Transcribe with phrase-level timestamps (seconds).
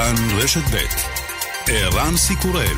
[0.00, 0.76] כאן רשת ב'
[1.66, 2.76] ערן סיקורל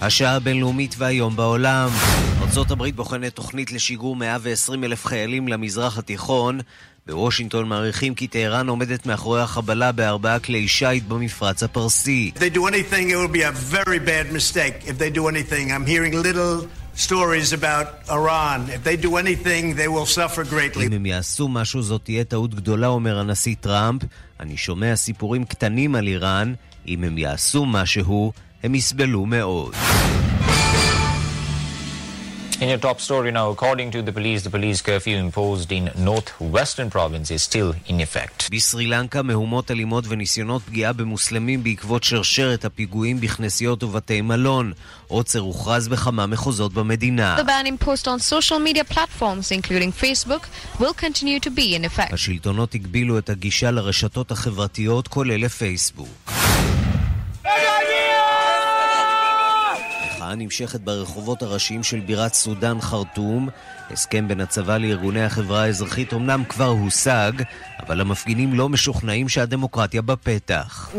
[0.00, 1.88] השעה הבינלאומית והיום בעולם.
[2.56, 6.60] ארה"ב בוחנת תוכנית לשיגור 120 אלף חיילים למזרח התיכון.
[7.06, 12.30] בוושינגטון מעריכים כי טהרן עומדת מאחורי החבלה בארבעה כלי שיט במפרץ הפרסי.
[20.86, 24.02] אם הם יעשו משהו זאת תהיה טעות גדולה, אומר הנשיא טראמפ.
[24.40, 26.54] אני שומע סיפורים קטנים על איראן.
[26.88, 28.32] אם הם יעשו משהו,
[28.62, 29.74] הם יסבלו מאוד.
[32.61, 36.89] In your top story now, according to the police, the police curfew imposed in northwestern
[36.89, 38.49] province is still in effect.
[38.51, 44.73] בסרי לנקה מהומות אלימות וניסיונות פגיעה במוסלמים בעקבות שרשרת הפיגועים בכנסיות ובתי מלון.
[45.07, 47.37] עוצר הוכרז בכמה מחוזות במדינה.
[47.39, 50.43] The ban imposed on social media platforms, including Facebook,
[50.79, 52.13] will continue to be in effect.
[52.13, 56.31] השלטונות הגבילו את הגישה לרשתות החברתיות, כולל לפייסבוק.
[60.24, 63.48] המחאה נמשכת ברחובות הראשיים של בירת סודאן חרטום.
[63.90, 67.32] הסכם בין הצבא לארגוני החברה האזרחית אמנם כבר הושג,
[67.86, 70.90] אבל המפגינים לא משוכנעים שהדמוקרטיה בפתח.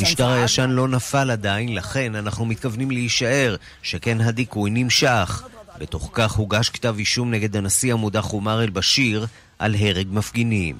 [0.00, 5.42] המשטר הישן לא נפל עדיין, לכן אנחנו מתכוונים להישאר, שכן הדיכוי נמשך.
[5.78, 9.26] בתוך כך הוגש כתב אישום נגד הנשיא המודח עומר אל-בשיר
[9.58, 10.76] על הרג מפגינים.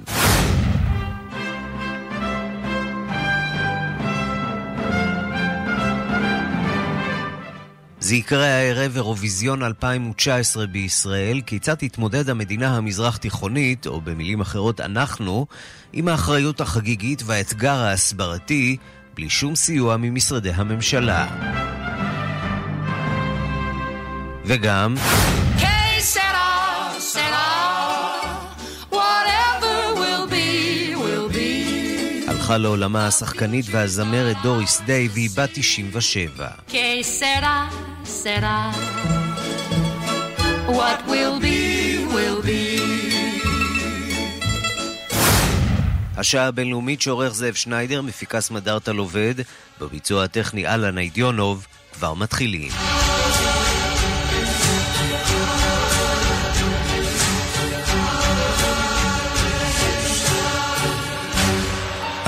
[8.05, 15.45] זה יקרה הערב אירוויזיון 2019 בישראל, כיצד תתמודד המדינה המזרח תיכונית, או במילים אחרות אנחנו,
[15.93, 18.77] עם האחריות החגיגית והאתגר ההסברתי,
[19.15, 21.27] בלי שום סיוע ממשרדי הממשלה.
[24.45, 24.95] וגם...
[32.27, 36.47] הלכה לעולמה השחקנית והזמרת דוריס דיי והיא בת 97.
[38.05, 38.71] Será.
[40.67, 42.65] What will be, will be.
[46.17, 49.35] השעה הבינלאומית שעורך זאב שניידר, מפיקה סמדארטל עובד,
[49.81, 52.71] בביצוע הטכני אלן אידיונוב, כבר מתחילים.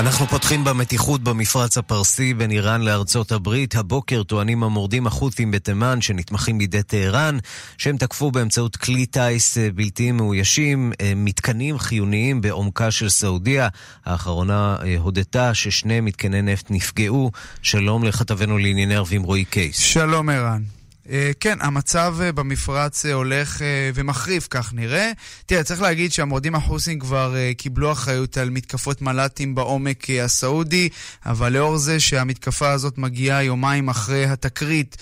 [0.08, 3.76] אנחנו פותחים במתיחות במפרץ הפרסי בין איראן לארצות הברית.
[3.76, 7.38] הבוקר טוענים המורדים החות'ים בתימן, שנתמכים בידי טהרן,
[7.78, 13.68] שהם תקפו באמצעות כלי טיס אה, בלתי מאוישים אה, מתקנים חיוניים בעומקה של סעודיה.
[14.06, 17.32] האחרונה אה, הודתה ששני מתקני נפט נפגעו.
[17.62, 19.78] שלום לכתבנו לענייני ערבים רועי קייס.
[19.78, 20.77] שלום ערן.
[21.10, 23.62] אה, כן, המצב אה, במפרץ אה, הולך
[23.94, 25.12] ומחריף, כך נראה.
[25.46, 30.90] תראה, צריך להגיד שהמורדים החוסים כבר קיבלו אחריות על מתקפות מל"טים בעומק הסעודי,
[31.26, 34.98] אבל לאור זה שהמתקפה הזאת מגיעה יומיים אחרי התקרית,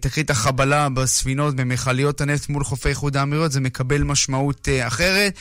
[0.00, 5.38] תקרית החבלה בספינות, במכליות הנפט מול חופי איחוד האמירויות, זה מקבל משמעות אחרת.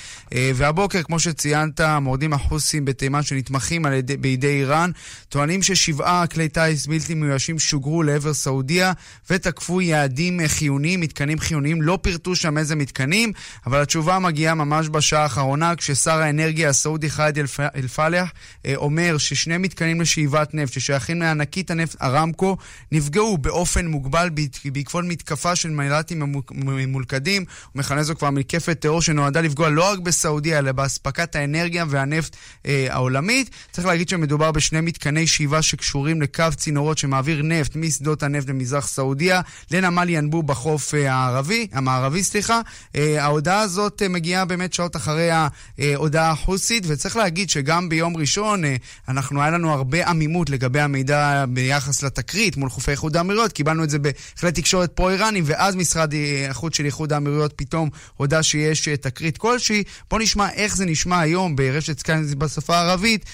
[0.56, 4.92] והבוקר, כמו שציינת, המורדים החוסים בתימן שנתמכים ידי, בידי איראן,
[5.30, 8.94] טוענים ששבעה כלי טיס בלתי מיואשים שוגרו לעבר סעודיה
[9.30, 10.05] ותקפו יעדים.
[10.06, 13.32] יעדים חיוניים, מתקנים חיוניים, לא פירטו שם איזה מתקנים,
[13.66, 17.40] אבל התשובה מגיעה ממש בשעה האחרונה, כששר האנרגיה הסעודי חאלד
[17.76, 18.32] אל-פאלח
[18.66, 22.58] אה, אומר ששני מתקנים לשאיבת נפט ששייכים לענקית הנפט ארמקו
[22.92, 24.30] נפגעו באופן מוגבל
[24.66, 27.46] בעקבות מתקפה של מנהלתים ממולכדים.
[27.74, 32.36] הוא מכנה זו כבר מתקפת טרור שנועדה לפגוע לא רק בסעודיה, אלא באספקת האנרגיה והנפט
[32.66, 33.50] אה, העולמית.
[33.72, 39.42] צריך להגיד שמדובר בשני מתקני שאיבה שקשורים לקו צינורות שמעביר נפט משדות הנפט למזרח סעודיה
[39.72, 42.62] לנמל נמל ינבו בחוף אה, הערבי, המערבי, סליחה.
[42.96, 48.64] אה, ההודעה הזאת אה, מגיעה באמת שעות אחרי ההודעה החוסית, וצריך להגיד שגם ביום ראשון
[49.08, 53.52] אנחנו, היה לנו הרבה עמימות לגבי המידע ביחס לתקרית מול חופי איחוד האמירויות.
[53.52, 56.14] קיבלנו את זה בכלי תקשורת פרו-איראנים, ואז משרד
[56.50, 59.84] החוץ של איחוד האמירויות פתאום הודה שיש תקרית כלשהי.
[60.10, 63.26] בואו נשמע איך זה נשמע היום ברשת סקאנז בשפה הערבית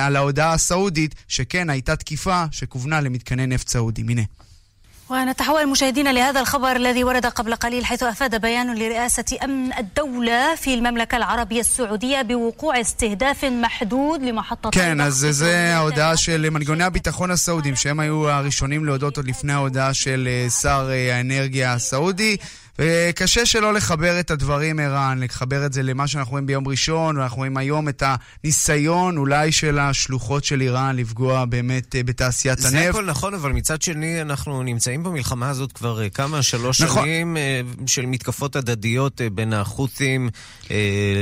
[0.00, 4.08] על ההודעה הסעודית, שכן הייתה תקיפה שכוונה למתקני נפט סעודים.
[4.08, 4.22] הנה.
[5.11, 10.73] ونتحول مشاهدينا لهذا الخبر الذي ورد قبل قليل حيث افاد بيان لرئاسه امن الدوله في
[10.73, 14.69] المملكه العربيه السعوديه بوقوع استهداف محدود למחטת...
[14.71, 19.93] כן, אז זה ההודעה של מנגנוני הביטחון הסעודים, שהם היו הראשונים להודות עוד לפני ההודעה
[19.93, 20.29] של
[20.61, 22.37] שר האנרגיה הסעודי.
[22.78, 27.36] וקשה שלא לחבר את הדברים, ערן, לחבר את זה למה שאנחנו רואים ביום ראשון, ואנחנו
[27.36, 32.82] רואים היום את הניסיון אולי של השלוחות של איראן לפגוע באמת אה, בתעשיית זה הנפט.
[32.82, 37.02] זה הכל נכון, אבל מצד שני אנחנו נמצאים במלחמה הזאת כבר אה, כמה, שלוש נכון.
[37.04, 40.30] שנים אה, של מתקפות הדדיות בין החות'ים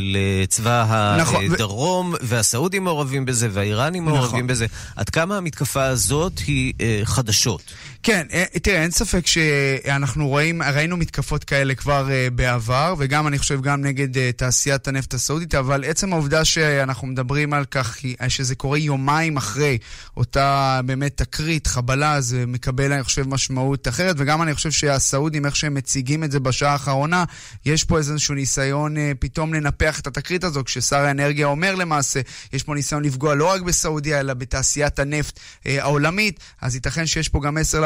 [0.01, 2.17] לצבא נכון, הדרום, ו...
[2.23, 4.19] והסעודים מעורבים בזה, והאיראנים נכון.
[4.19, 4.67] מעורבים בזה.
[4.97, 6.73] עד כמה המתקפה הזאת היא
[7.05, 7.63] חדשות?
[8.03, 8.27] כן,
[8.63, 13.81] תראה, אין ספק שאנחנו רואים, ראינו מתקפות כאלה כבר uh, בעבר, וגם, אני חושב, גם
[13.81, 17.97] נגד uh, תעשיית הנפט הסעודית, אבל עצם העובדה שאנחנו מדברים על כך,
[18.29, 19.79] שזה קורה יומיים אחרי
[20.17, 25.57] אותה באמת תקרית, חבלה, זה מקבל, אני חושב, משמעות אחרת, וגם אני חושב שהסעודים, איך
[25.57, 27.25] שהם מציגים את זה בשעה האחרונה,
[27.65, 32.21] יש פה איזשהו ניסיון uh, פתאום לנפח את התקרית הזו, כששר האנרגיה אומר למעשה,
[32.53, 37.29] יש פה ניסיון לפגוע לא רק בסעודיה, אלא בתעשיית הנפט uh, העולמית, אז ייתכן שיש
[37.29, 37.85] פה גם מסר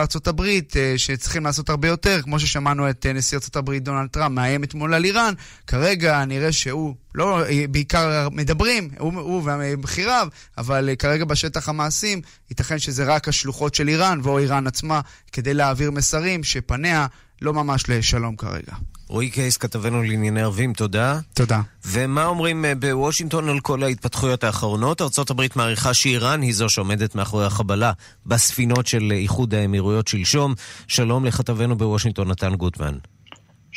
[0.72, 5.04] uh, שצריכים לעשות הרבה יותר, כמו ששמענו את נשיא הברית דונלד טראמפ מאיים אתמול על
[5.04, 5.34] איראן,
[5.66, 10.28] כרגע נראה שהוא, לא, בעיקר מדברים, הוא, הוא ובחיריו,
[10.58, 15.00] אבל כרגע בשטח המעשים, ייתכן שזה רק השלוחות של איראן, ואו איראן עצמה,
[15.32, 17.06] כדי להעביר מסרים שפניה
[17.42, 18.72] לא ממש לשלום כרגע.
[19.08, 21.20] רועי קייס, כתבנו לענייני ערבים, תודה.
[21.34, 21.60] תודה.
[21.86, 25.00] ומה אומרים אה, בוושינגטון על כל ההתפתחויות האחרונות?
[25.00, 27.92] ארה"ב מעריכה שאיראן היא זו שעומדת מאחורי החבלה
[28.26, 30.54] בספינות של איחוד האמירויות שלשום.
[30.88, 32.94] שלום לכתבנו בוושינגטון, נתן גוטמן.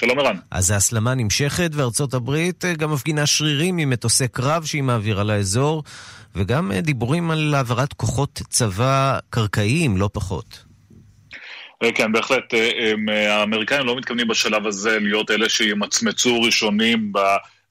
[0.01, 0.35] שלום ערן.
[0.51, 5.83] אז ההסלמה נמשכת, וארצות הברית אה, גם מפגינה שרירים עם מטוסי קרב שהיא מעבירה לאזור,
[6.35, 10.63] וגם אה, דיבורים על העברת כוחות צבא קרקעיים, לא פחות.
[11.83, 12.53] אה, כן, בהחלט.
[13.29, 17.11] האמריקאים לא מתכוונים בשלב הזה להיות אלה שימצמצו ראשונים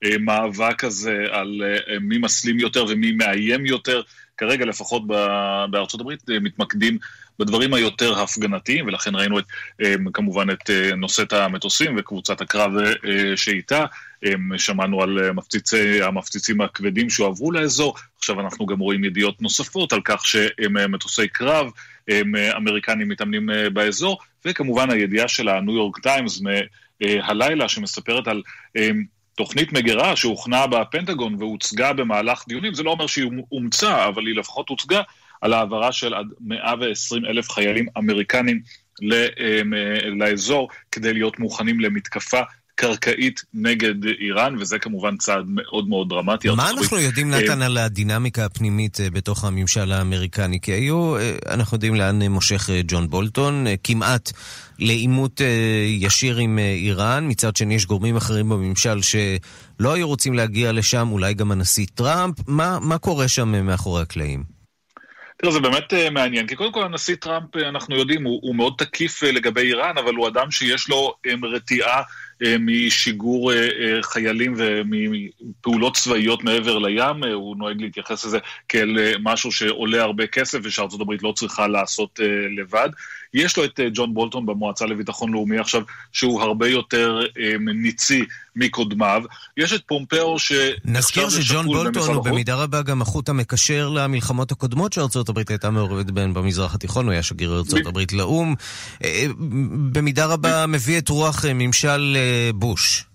[0.02, 1.62] במאבק הזה על
[2.00, 4.02] מי מסלים יותר ומי מאיים יותר.
[4.36, 5.02] כרגע, לפחות
[5.70, 6.98] בארצות הברית, מתמקדים
[7.40, 9.44] בדברים היותר הפגנתיים, ולכן ראינו את,
[9.82, 13.84] אמ, כמובן את אה, נושאת המטוסים וקבוצת הקרב אה, שאיתה.
[14.56, 20.00] שמענו על אה, מפציצי, המפציצים הכבדים שהועברו לאזור, עכשיו אנחנו גם רואים ידיעות נוספות על
[20.04, 21.66] כך שהם מטוסי קרב
[22.08, 26.42] הם אמריקנים מתאמנים באזור, וכמובן הידיעה של הניו יורק טיימס
[27.00, 28.42] מהלילה שמספרת על
[29.36, 34.68] תוכנית מגירה שהוכנה בפנטגון והוצגה במהלך דיונים, זה לא אומר שהיא אומצה, אבל היא לפחות
[34.68, 35.02] הוצגה
[35.40, 38.60] על העברה של עד 120 אלף חיילים אמריקנים
[39.12, 42.40] אה, לאזור כדי להיות מוכנים למתקפה
[42.74, 46.48] קרקעית נגד איראן, וזה כמובן צעד מאוד מאוד דרמטי.
[46.48, 50.60] מה אנחנו יודעים, אה, נתן, על הדינמיקה הפנימית אה, בתוך הממשל האמריקני?
[50.60, 51.14] כי היו,
[51.48, 54.32] אנחנו יודעים לאן מושך ג'ון בולטון, כמעט
[54.78, 55.40] לעימות
[55.86, 57.28] ישיר עם איראן.
[57.28, 62.34] מצד שני, יש גורמים אחרים בממשל שלא היו רוצים להגיע לשם, אולי גם הנשיא טראמפ.
[62.46, 64.59] מה, מה קורה שם מאחורי הקלעים?
[65.40, 68.56] תראה, זה באמת uh, מעניין, כי קודם כל הנשיא טראמפ, uh, אנחנו יודעים, הוא, הוא
[68.56, 72.02] מאוד תקיף uh, לגבי איראן, אבל הוא אדם שיש לו רתיעה
[72.60, 73.52] משיגור
[74.02, 78.38] חיילים ומפעולות צבאיות מעבר לים, הוא נוהג להתייחס לזה
[78.68, 82.20] כאל משהו שעולה הרבה כסף ושארצות הברית לא צריכה לעשות
[82.56, 82.88] לבד.
[83.34, 85.82] יש לו את ג'ון בולטון במועצה לביטחון לאומי עכשיו,
[86.12, 88.24] שהוא הרבה יותר um, ניצי
[88.56, 89.22] מקודמיו.
[89.56, 90.52] יש את פומפאו ש...
[90.84, 96.10] נזכיר שג'ון בולטון הוא במידה רבה גם החוט המקשר למלחמות הקודמות שארצות הברית הייתה מעורבת
[96.10, 98.54] בהן במזרח התיכון, הוא היה שגריר ארצות הברית לאו"ם.
[99.04, 99.26] אה,
[99.92, 103.09] במידה רבה מביא את רוח אה, ממשל אה, בוש.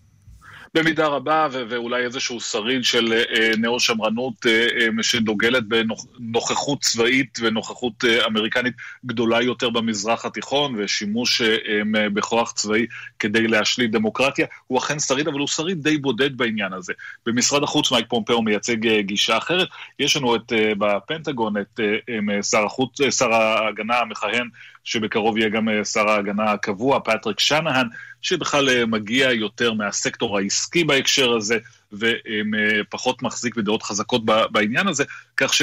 [0.76, 8.06] במידה רבה, ו- ואולי איזשהו שריד של אה, נאו-שמרנות אה, אה, שדוגלת בנוכחות צבאית ונוכחות
[8.06, 8.74] אה, אמריקנית
[9.06, 11.56] גדולה יותר במזרח התיכון, ושימוש אה,
[11.96, 12.86] אה, בכוח צבאי
[13.20, 14.46] כדי להשליט דמוקרטיה.
[14.68, 16.94] הוא אכן שריד, אבל הוא שריד די בודד בעניין הזה.
[17.26, 19.68] במשרד החוץ מייק פומפאו מייצג אה, גישה אחרת.
[20.00, 24.50] יש לנו את, אה, בפנטגון את אה, אה, שר, החוץ, אה, שר ההגנה המכהן,
[24.84, 27.88] שבקרוב יהיה גם אה, שר ההגנה הקבוע, פטריק שנהן,
[28.26, 31.58] שבכלל אה, מגיע יותר מהסקטור העסקי בהקשר הזה,
[31.94, 35.04] ופחות מחזיק בדעות חזקות בעניין הזה,
[35.38, 35.54] כך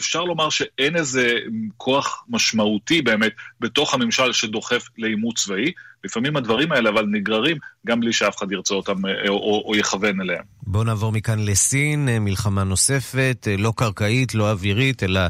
[0.00, 1.32] שאפשר לומר שאין איזה
[1.76, 5.72] כוח משמעותי באמת בתוך הממשל שדוחף לעימות צבאי.
[6.04, 9.76] לפעמים הדברים האלה אבל נגררים גם בלי שאף אחד ירצה אותם אה, או, או, או
[9.76, 10.42] יכוון אליהם.
[10.62, 15.20] בואו נעבור מכאן לסין, אה, מלחמה נוספת, לא קרקעית, לא אווירית, אלא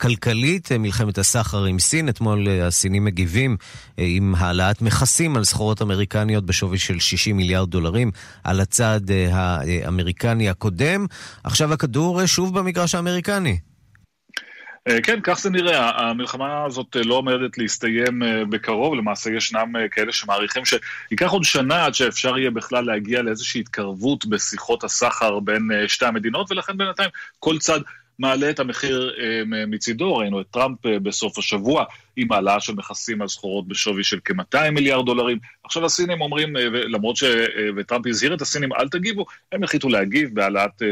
[0.00, 2.08] כלכלית, מלחמת הסחר עם סין.
[2.08, 3.56] אתמול הסינים מגיבים
[3.96, 8.10] עם העלאת מכסים על סחורות אמריקניות בשווי של 60 מיליארד דולרים
[8.44, 9.00] על הצד
[9.30, 11.06] האמריקני הקודם.
[11.44, 13.58] עכשיו הכדור שוב במגרש האמריקני.
[14.88, 15.90] אה, כן, כך זה נראה.
[15.90, 21.84] המלחמה הזאת אה, לא עומדת להסתיים אה, בקרוב, למעשה ישנם כאלה שמעריכים שייקח עוד שנה
[21.84, 27.58] עד שאפשר יהיה בכלל להגיע לאיזושהי התקרבות בשיחות הסחר בין שתי המדינות, ולכן בינתיים כל
[27.58, 27.80] צד
[28.18, 29.14] מעלה את המחיר
[29.66, 31.84] מצידו, ראינו את טראמפ בסוף השבוע
[32.16, 35.38] עם העלאה של מכסים על סחורות בשווי של כ-200 מיליארד דולרים.
[35.64, 37.24] עכשיו הסינים אומרים, למרות ש...
[37.76, 40.82] וטראמפ הזהיר את הסינים, אל תגיבו, הם החליטו להגיב בהעלאת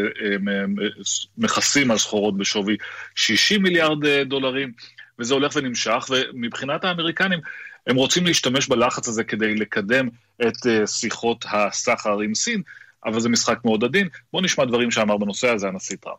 [1.38, 2.76] מכסים על סחורות בשווי
[3.14, 4.72] 60 מיליארד דולרים.
[5.18, 7.38] וזה הולך ונמשך, ומבחינת האמריקנים,
[7.86, 10.08] הם רוצים להשתמש בלחץ הזה כדי לקדם
[10.42, 12.62] את שיחות הסחר עם סין,
[13.04, 14.08] אבל זה משחק מאוד עדין.
[14.32, 16.18] בואו נשמע דברים שאמר בנושא הזה הנשיא טראמפ.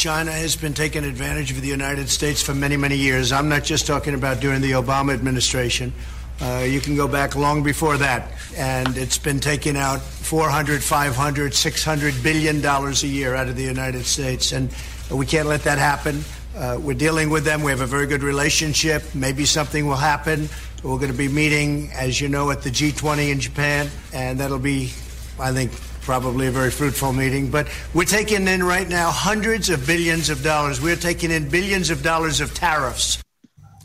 [0.00, 3.32] China has been taking advantage of the United States for many, many years.
[3.32, 5.92] I'm not just talking about during the Obama administration.
[6.40, 8.32] Uh, you can go back long before that.
[8.56, 13.62] And it's been taking out 400, 500, 600 billion dollars a year out of the
[13.62, 14.52] United States.
[14.52, 14.74] And
[15.10, 16.24] we can't let that happen.
[16.56, 17.62] Uh, we're dealing with them.
[17.62, 19.02] We have a very good relationship.
[19.14, 20.48] Maybe something will happen.
[20.82, 24.58] We're going to be meeting, as you know, at the G20 in Japan, and that'll
[24.58, 24.92] be,
[25.38, 27.50] I think, probably a very fruitful meeting.
[27.50, 30.80] But we're taking in right now hundreds of billions of dollars.
[30.80, 33.18] We're taking in billions of dollars of tariffs.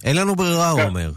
[0.03, 1.11] אין לנו ברירה, הוא אומר.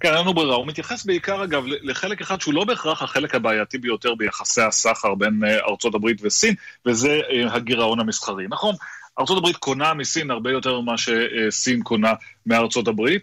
[0.00, 0.54] כן, אין לנו ברירה.
[0.54, 5.40] הוא מתייחס בעיקר, אגב, לחלק אחד שהוא לא בהכרח החלק הבעייתי ביותר ביחסי הסחר בין
[5.68, 6.54] ארצות הברית וסין,
[6.86, 8.44] וזה הגירעון המסחרי.
[8.48, 8.74] נכון,
[9.18, 12.12] ארה"ב קונה מסין הרבה יותר ממה שסין קונה
[12.46, 13.22] מארצות הברית.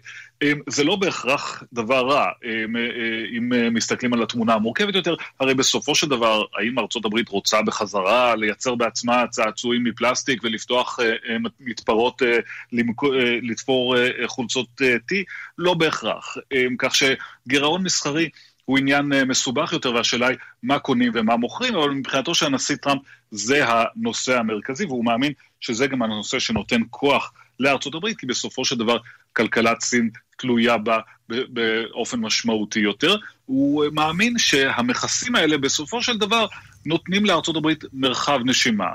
[0.68, 2.26] זה לא בהכרח דבר רע,
[3.38, 8.36] אם מסתכלים על התמונה המורכבת יותר, הרי בסופו של דבר, האם ארצות הברית רוצה בחזרה
[8.36, 10.98] לייצר בעצמה צעצועים מפלסטיק ולפתוח
[11.60, 12.22] מתפרות,
[13.42, 15.14] לתפור חולצות T?
[15.58, 16.36] לא בהכרח.
[16.78, 18.28] כך שגירעון מסחרי
[18.64, 23.02] הוא עניין מסובך יותר, והשאלה היא מה קונים ומה מוכרים, אבל מבחינתו של הנשיא טראמפ
[23.30, 28.76] זה הנושא המרכזי, והוא מאמין שזה גם הנושא שנותן כוח לארצות הברית, כי בסופו של
[28.76, 28.96] דבר
[29.32, 33.16] כלכלת סין תלויה בה באופן משמעותי יותר.
[33.46, 36.46] הוא מאמין שהמכסים האלה בסופו של דבר
[36.86, 38.88] נותנים לארצות הברית מרחב נשימה.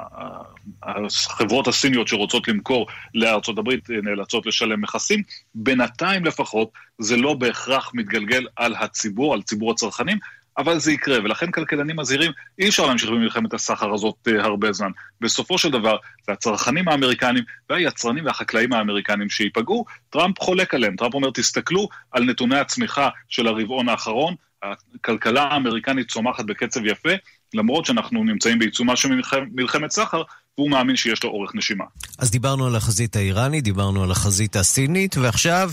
[0.83, 5.23] החברות הסיניות שרוצות למכור לארצות הברית נאלצות לשלם מכסים.
[5.55, 10.17] בינתיים לפחות זה לא בהכרח מתגלגל על הציבור, על ציבור הצרכנים,
[10.57, 14.91] אבל זה יקרה, ולכן כלכלנים מזהירים, אי אפשר להמשיך במלחמת הסחר הזאת uh, הרבה זמן.
[15.21, 20.95] בסופו של דבר, זה הצרכנים האמריקנים והיצרנים והחקלאים האמריקנים שייפגעו, טראמפ חולק עליהם.
[20.95, 27.09] טראמפ אומר, תסתכלו על נתוני הצמיחה של הרבעון האחרון, הכלכלה האמריקנית צומחת בקצב יפה,
[27.55, 29.09] למרות שאנחנו נמצאים בעיצומה של
[29.51, 30.21] מלחמת סחר,
[30.57, 31.83] והוא מאמין שיש לו אורך נשימה.
[32.17, 35.71] אז דיברנו על החזית האיראנית, דיברנו על החזית הסינית, ועכשיו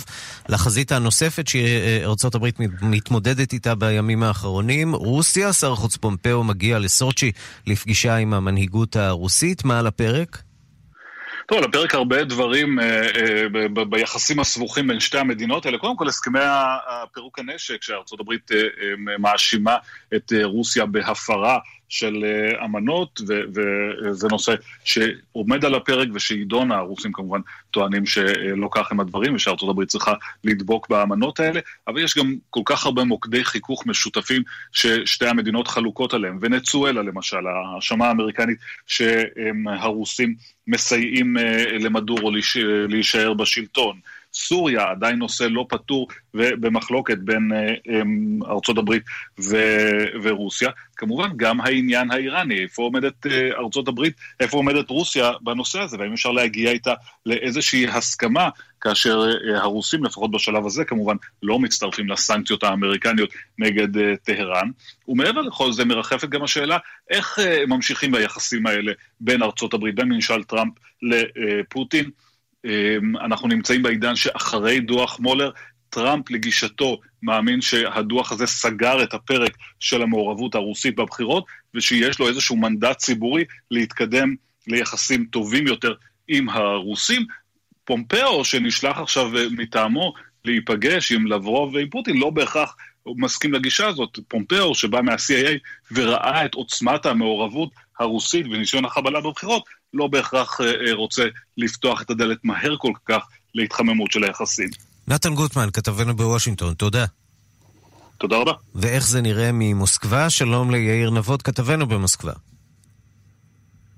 [0.48, 1.44] לחזית הנוספת
[2.34, 4.94] הברית מתמודדת איתה בימים האחרונים.
[4.94, 7.32] רוסיה, שר החוץ פומפאו מגיע לסוצ'י
[7.66, 9.64] לפגישה עם המנהיגות הרוסית.
[9.64, 10.42] מה על הפרק?
[11.46, 15.78] טוב, על הפרק הרבה דברים אה, אה, ביחסים הסבוכים בין שתי המדינות האלה.
[15.78, 16.40] קודם כל, הסכמי
[17.14, 18.58] פירוק הנשק, שארצות הברית אה,
[19.18, 19.76] מאשימה
[20.14, 21.58] את רוסיה בהפרה
[21.92, 29.00] של uh, אמנות, וזה נושא שעומד על הפרק ושיידון, הרוסים כמובן טוענים שלא כך הם
[29.00, 30.12] הדברים, ושארצות הברית צריכה
[30.44, 36.14] לדבוק באמנות האלה, אבל יש גם כל כך הרבה מוקדי חיכוך משותפים ששתי המדינות חלוקות
[36.14, 36.38] עליהם.
[36.40, 40.34] ונצואלה למשל, האשמה האמריקנית שהרוסים
[40.66, 41.40] מסייעים uh,
[41.82, 42.30] למדורו
[42.88, 44.00] להישאר בשלטון.
[44.34, 48.02] סוריה עדיין נושא לא פתור ובמחלוקת בין אה,
[48.50, 49.02] ארצות הברית
[50.22, 50.70] ורוסיה.
[50.96, 56.12] כמובן, גם העניין האיראני, איפה עומדת אה, ארצות הברית, איפה עומדת רוסיה בנושא הזה, והאם
[56.12, 56.94] אפשר להגיע איתה
[57.26, 58.48] לאיזושהי הסכמה,
[58.80, 64.70] כאשר אה, הרוסים, לפחות בשלב הזה, כמובן, לא מצטרפים לסנקציות האמריקניות נגד טהרן.
[65.08, 66.78] ומעבר לכל זה מרחפת גם השאלה,
[67.10, 70.72] איך ממשיכים ביחסים האלה בין ארצות הברית, בין ממשל טראמפ
[71.02, 72.10] לפוטין.
[72.64, 75.50] אמ, אנחנו נמצאים בעידן שאחרי דוח מולר,
[75.90, 82.56] טראמפ לגישתו מאמין שהדוח הזה סגר את הפרק של המעורבות הרוסית בבחירות, ושיש לו איזשהו
[82.56, 84.34] מנדט ציבורי להתקדם
[84.66, 85.94] ליחסים טובים יותר
[86.28, 87.26] עם הרוסים.
[87.84, 90.12] פומפאו, שנשלח עכשיו מטעמו
[90.44, 94.18] להיפגש עם לברוב ועם פוטין, לא בהכרח מסכים לגישה הזאת.
[94.28, 95.58] פומפאו, שבא מה-CIA
[95.92, 101.24] וראה את עוצמת המעורבות הרוסית וניסיון החבלה בבחירות, לא בהכרח אה, אה, רוצה
[101.56, 104.68] לפתוח את הדלת מהר כל כך להתחממות של היחסים.
[105.08, 107.04] נתן גוטמן, כתבנו בוושינגטון, תודה.
[108.18, 108.52] תודה רבה.
[108.74, 110.30] ואיך זה נראה ממוסקבה?
[110.30, 112.32] שלום ליאיר נבות, כתבנו במוסקבה.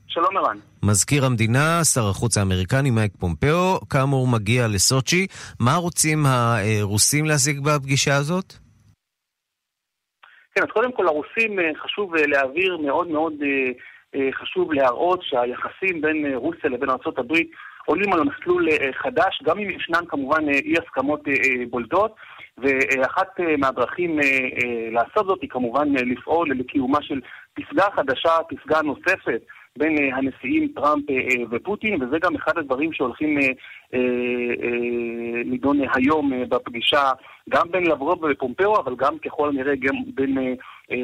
[0.09, 0.57] שלום ערן.
[0.83, 5.27] מזכיר המדינה, שר החוץ האמריקני מייק פומפאו, כאמור מגיע לסוצ'י.
[5.61, 8.64] מה רוצים הרוסים להשיג בפגישה הזאת?
[10.55, 13.33] כן, אז קודם כל הרוסים אה, חשוב להעביר מאוד מאוד
[14.15, 17.33] אה, חשוב להראות שהיחסים בין אה, רוסיה לבין ארה"ב
[17.87, 21.21] עולים על מסלול אה, חדש, גם אם ישנן כמובן אי הסכמות
[21.71, 22.15] בולטות.
[22.59, 24.19] ואחת מהדרכים
[24.93, 27.21] לעשות זאת היא כמובן לפעול לקיומה של
[27.55, 29.41] פסגה חדשה, פסגה נוספת
[29.79, 33.39] בין אה, הנשיאים טראמפ אה, אה, ופוטין, וזה גם אחד הדברים שהולכים
[35.45, 37.11] לדון היום בפגישה
[37.51, 40.57] גם בין לברוב ופומפאו, אבל גם ככל הנראה גם בין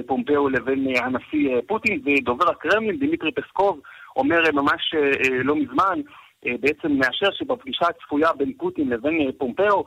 [0.06, 3.80] פומפאו לבין הנשיא פוטין, ודובר הקרמלין, דימיטרי פסקוב,
[4.16, 4.94] אומר ממש
[5.44, 6.00] לא מזמן,
[6.44, 9.85] בעצם מאשר שבפגישה הצפויה בין פוטין לבין פומפאו,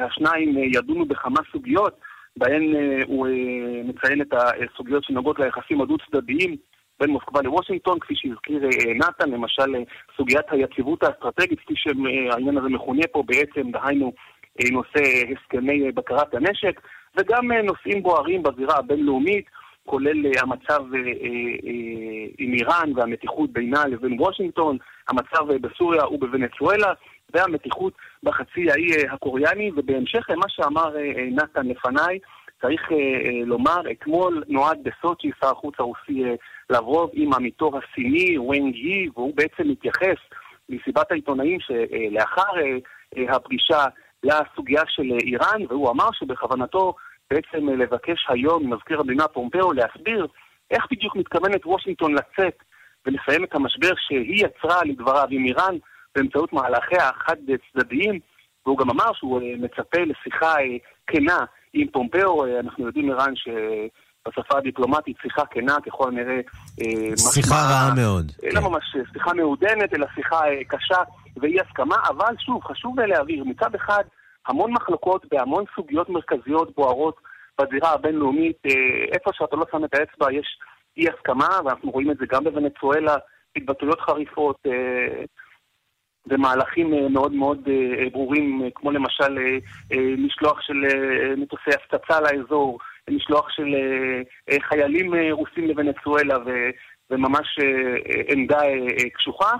[0.00, 2.00] השניים ידונו בכמה סוגיות,
[2.36, 2.74] בהן
[3.06, 3.28] הוא
[3.84, 6.56] מציין את הסוגיות שנוגעות ליחסים הדו-צדדיים
[7.00, 9.82] בין מוסקבה לוושינגטון, כפי שהזכיר אה, נתן, למשל אה,
[10.16, 14.12] סוגיית היציבות האסטרטגית, כפי שהעניין הזה מכונה פה בעצם, דהיינו אה,
[14.72, 16.80] נושא הסכמי בקרת הנשק,
[17.16, 19.44] וגם נושאים בוערים בזירה הבינלאומית,
[19.86, 20.80] כולל המצב
[22.38, 24.76] עם איראן והמתיחות בינה לבין וושינגטון,
[25.08, 26.92] המצב בסוריה ובוונצואלה,
[27.34, 30.94] והמתיחות בחצי האי הקוריאני, ובהמשך למה שאמר
[31.30, 32.18] נתן לפניי,
[32.62, 36.34] צריך אה, אה, לומר, אתמול נועד בסוצ'י שר החוץ הרוסי אה,
[36.70, 40.18] לברוב עם עמיתו הסיני, וואנג יי, והוא בעצם מתייחס
[40.68, 42.76] מסיבת העיתונאים שלאחר אה,
[43.16, 43.84] אה, הפגישה
[44.26, 46.94] לסוגיה של איראן, והוא אמר שבכוונתו
[47.30, 50.26] בעצם לבקש היום ממזכיר המדינה פומפאו להסביר
[50.70, 52.56] איך בדיוק מתכוונת וושינגטון לצאת
[53.06, 55.76] ולסיים את המשבר שהיא יצרה לדבריו עם איראן
[56.16, 58.20] באמצעות מהלכיה החד-צדדיים,
[58.66, 63.32] והוא גם אמר שהוא אה, מצפה לשיחה אה, כנה עם פומפאו, אה, אנחנו יודעים, ערן,
[63.36, 66.40] שבשפה הדיפלומטית שיחה כנה ככל הנראה...
[66.82, 68.32] אה, שיחה רעה מאוד.
[68.42, 68.66] לא כן.
[68.66, 71.02] ממש שיחה מעודנת, אלא שיחה קשה
[71.36, 74.04] ואי הסכמה, אבל שוב, חשוב להבהיר, מצד אחד,
[74.46, 77.16] המון מחלוקות בהמון סוגיות מרכזיות בוערות
[77.60, 78.56] בזירה הבינלאומית,
[79.12, 80.58] איפה שאתה לא שם את האצבע יש
[80.96, 83.16] אי הסכמה, ואנחנו רואים את זה גם בוונצואלה,
[83.56, 84.56] התבטאויות חריפות,
[86.26, 89.38] ומהלכים אה, מאוד מאוד אה, אה, ברורים, כמו למשל
[90.18, 90.82] משלוח של
[91.36, 92.78] מטוסי הפצצה לאזור,
[93.10, 93.74] משלוח של
[94.62, 96.36] חיילים רוסים לוונצואלה
[97.10, 97.58] וממש
[98.28, 98.60] עמדה
[99.14, 99.52] קשוחה.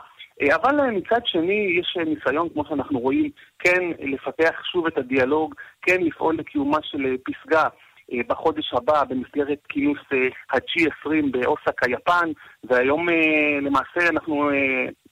[0.55, 6.37] אבל מצד שני יש ניסיון, כמו שאנחנו רואים, כן לפתח שוב את הדיאלוג, כן לפעול
[6.39, 7.63] לקיומה של פסגה
[8.27, 9.99] בחודש הבא במסגרת כינוס
[10.53, 12.31] ה-G20 באוסקה, יפן,
[12.65, 13.09] והיום
[13.63, 14.51] למעשה אנחנו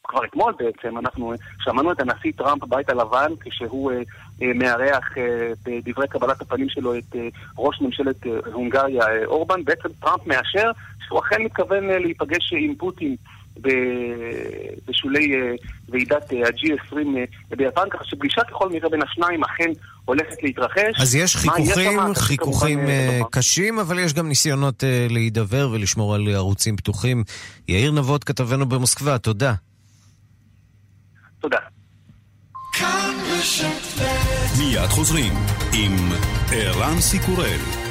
[0.09, 4.03] כבר אתמול בעצם, אנחנו שמענו את הנשיא טראמפ בבית הלבן כשהוא אה,
[4.43, 9.65] אה, מארח אה, בדברי קבלת הפנים שלו את אה, ראש ממשלת אה, הונגריה אה, אורבן.
[9.65, 10.71] בעצם טראמפ מאשר
[11.07, 13.17] שהוא אכן מתכוון אה, להיפגש עם פוטין
[13.57, 15.55] בשולי אה,
[15.89, 17.25] ועידת אה, ה-G20 אה,
[17.57, 19.71] ביפן, ככה שפגישה ככל נראה בין השניים אכן
[20.05, 21.01] הולכת להתרחש.
[21.01, 22.79] אז יש חיכוכים, חיכוכים
[23.31, 27.25] קשים, אבל יש גם ניסיונות להידבר ולשמור על ערוצים פתוחים.
[27.69, 29.55] יאיר נבות, כתבנו במוסקבה, תודה.
[31.41, 31.59] תודה.
[34.59, 35.33] מיד חוזרים
[35.73, 35.93] עם
[36.53, 37.84] ערן סיקורל.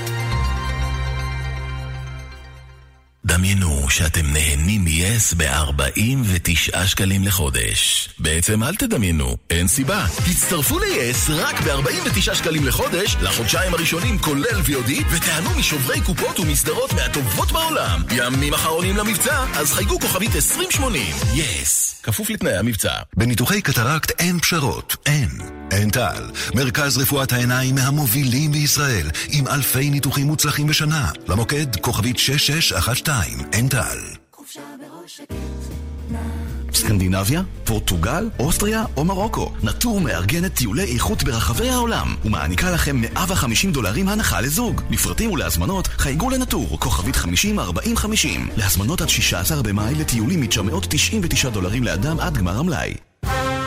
[3.25, 8.09] דמיינו שאתם נהנים מ-yes ב-49 שקלים לחודש.
[8.19, 10.05] בעצם אל תדמיינו, אין סיבה.
[10.31, 17.51] הצטרפו ל-yes רק ב-49 שקלים לחודש, לחודשיים הראשונים כולל VOD, ותענו משוברי קופות ומסדרות מהטובות
[17.51, 18.03] בעולם.
[18.11, 21.13] ימים אחרונים למבצע, אז חייגו כוכבית 2080.
[21.33, 22.93] yes, כפוף לתנאי המבצע.
[23.17, 25.29] בניתוחי קטרקט אין פשרות, אין.
[25.71, 31.09] אין טל, מרכז רפואת העיניים מהמובילים בישראל, עם אלפי ניתוחים מוצלחים בשנה.
[31.27, 33.12] למוקד כוכבית 6612,
[33.53, 33.97] אין טל.
[36.73, 39.51] סקנדינביה, פורטוגל, אוסטריה או מרוקו.
[39.63, 44.81] נטור מארגנת טיולי איכות ברחבי העולם ומעניקה לכם 150 דולרים הנחה לזוג.
[44.89, 47.19] לפרטים ולהזמנות חייגו לנטור, כוכבית 50-40-50.
[48.57, 52.93] להזמנות עד 16 במאי לטיולים מ-999 דולרים לאדם עד גמר המלאי.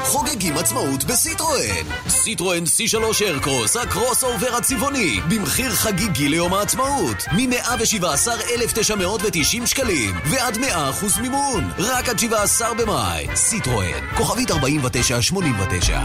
[0.06, 1.86] חוגגים עצמאות בסיטרואן.
[2.08, 11.70] סיטרואן C3 איירקרוס, הקרוס אובר הצבעוני, במחיר חגיגי ליום העצמאות, מ-117,990 שקלים, ועד 100% מימון,
[11.78, 13.26] רק עד 17 במאי.
[13.34, 16.00] סיטרואן, כוכבית 4989.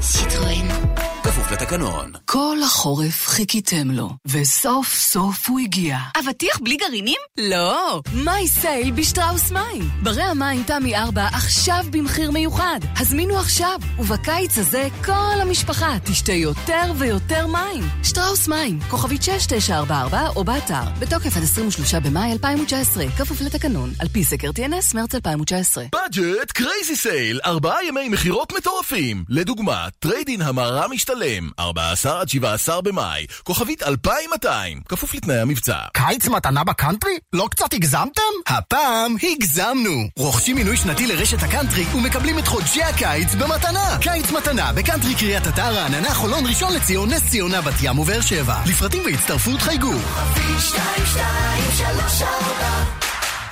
[0.00, 1.05] סיטרואן.
[1.46, 2.12] כפוף לתקנון.
[2.24, 5.98] כל החורף חיכיתם לו, וסוף סוף הוא הגיע.
[6.20, 7.16] אבטיח בלי גרעינים?
[7.38, 8.02] לא!
[8.12, 9.82] May sale בשטראוס מים.
[10.02, 12.80] ברי המים תמי 4 עכשיו במחיר מיוחד.
[12.96, 17.84] הזמינו עכשיו, ובקיץ הזה כל המשפחה תשתה יותר ויותר מים.
[18.02, 24.24] שטראוס מים, כוכבית 6944 או באתר, בתוקף עד 23 במאי 2019, כפוף לתקנון, על פי
[24.24, 25.84] סקר TNS מרץ 2019.
[25.84, 29.24] בדג'ט crazy sale, ארבעה ימי מכירות מטורפים.
[29.28, 35.78] לדוגמה, trade-in המרה משתלם, 14 עד 17 במאי, כוכבית 2200, כפוף לתנאי המבצע.
[35.92, 37.18] קיץ מתנה בקאנטרי?
[37.32, 38.22] לא קצת הגזמתם?
[38.46, 40.08] הפעם הגזמנו.
[40.16, 43.98] רוכשים מינוי שנתי לרשת הקאנטרי ומקבלים את חודשי הקיץ במתנה.
[44.00, 48.56] קיץ מתנה בקאנטרי קריית אתא, רעננה, חולון, ראשון לציון, נס ציונה, בת ים ובאר שבע.
[48.66, 49.92] לפרטים והצטרפות חייגו.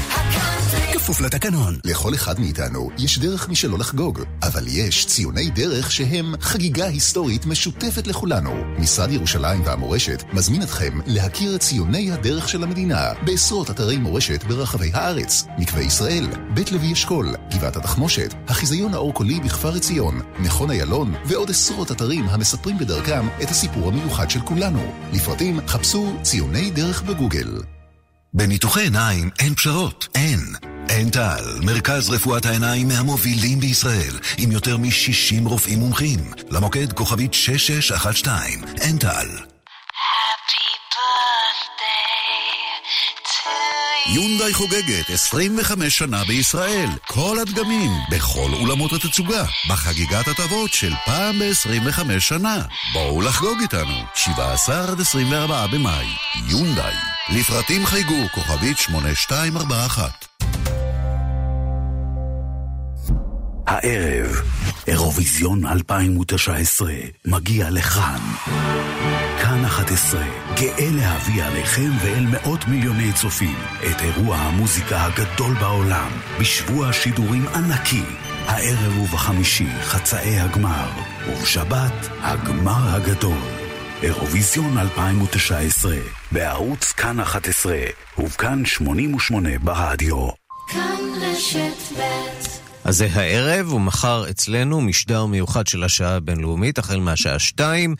[1.07, 1.79] בכפוף לתקנון.
[1.85, 8.07] לכל אחד מאיתנו יש דרך משלו לחגוג, אבל יש ציוני דרך שהם חגיגה היסטורית משותפת
[8.07, 8.53] לכולנו.
[8.79, 14.91] משרד ירושלים והמורשת מזמין אתכם להכיר את ציוני הדרך של המדינה בעשרות אתרי מורשת ברחבי
[14.93, 15.45] הארץ.
[15.57, 21.91] מקווה ישראל, בית לוי אשכול, גבעת התחמושת, החיזיון האור-קולי בכפר עציון, מכון איילון ועוד עשרות
[21.91, 24.93] אתרים המספרים בדרכם את הסיפור המיוחד של כולנו.
[25.13, 27.61] לפרטים חפשו ציוני דרך בגוגל.
[28.33, 30.76] בניתוחי עיניים אין פשרות, אין.
[30.89, 36.19] אין טל, מרכז רפואת העיניים מהמובילים בישראל, עם יותר מ-60 רופאים מומחים.
[36.49, 38.37] למוקד כוכבית 6612,
[38.81, 39.27] אין טל.
[44.15, 46.89] יונדאי חוגגת 25 שנה בישראל.
[47.07, 52.61] כל הדגמים, בכל אולמות התצוגה, בחגיגת הטבות של פעם ב-25 שנה.
[52.93, 56.07] בואו לחגוג איתנו, 17 עד 24 במאי.
[56.47, 56.93] יונדאי.
[57.29, 60.26] לפרטים חייגו, כוכבית 8241.
[63.67, 64.41] הערב,
[64.87, 66.93] אירוויזיון 2019
[67.25, 68.19] מגיע לכאן.
[69.41, 70.21] כאן 11,
[70.55, 78.03] גאה להביא עליכם ואל מאות מיליוני צופים את אירוע המוזיקה הגדול בעולם, בשבוע שידורים ענקי.
[78.45, 80.89] הערב ובחמישי חצאי הגמר,
[81.29, 83.41] ובשבת הגמר הגדול.
[84.03, 85.95] אירוויזיון 2019,
[86.31, 87.77] בערוץ כאן 11,
[88.17, 90.27] ובכאן 88 ברדיו.
[90.67, 92.36] כאן רשת ב'
[92.87, 97.95] אז זה הערב, ומחר אצלנו משדר מיוחד של השעה הבינלאומית, החל מהשעה שתיים.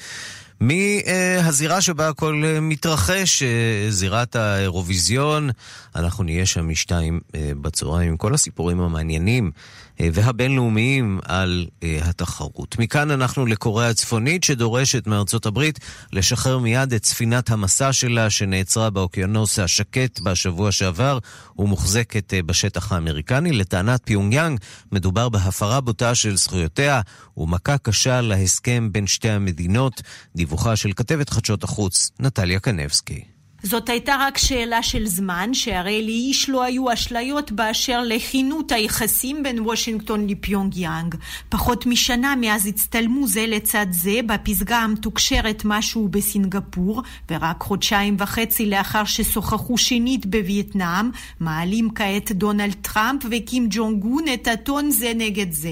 [0.60, 3.44] מהזירה שבה הכל מתרחש,
[3.90, 5.50] זירת האירוויזיון,
[5.96, 9.52] אנחנו נהיה שם משתיים בצהריים עם כל הסיפורים המעניינים
[10.00, 11.66] והבינלאומיים על
[12.02, 12.80] התחרות.
[12.80, 15.80] מכאן אנחנו לקוריאה הצפונית שדורשת מארצות הברית
[16.14, 21.20] לשחרר מיד את ספינת המסע שלה שנעצרה באוקיינוס השקט בשבוע שעבר
[21.58, 23.52] ומוחזקת בשטח האמריקני.
[23.52, 24.60] לטענת פיונגיאנג
[24.92, 27.02] מדובר בהפרה בוטה של זכויותיה
[27.38, 30.02] ומכה קשה להסכם בין שתי המדינות.
[30.36, 33.37] דיווחה של כתבת חדשות החוץ, נטליה קנבסקי.
[33.64, 39.60] זאת הייתה רק שאלה של זמן, שהרי לאיש לא היו אשליות באשר לכנות היחסים בין
[39.60, 41.16] וושינגטון לפיונג יאנג.
[41.50, 49.06] פחות משנה מאז הצטלמו זה לצד זה בפסגה המתוקשרת משהו בסינגפור, ורק חודשיים וחצי לאחר
[49.06, 55.70] ששוחחו שנית בווייטנאם, מעלים כעת דונלד טראמפ וקים ג'ונג און את הטון זה נגד זה.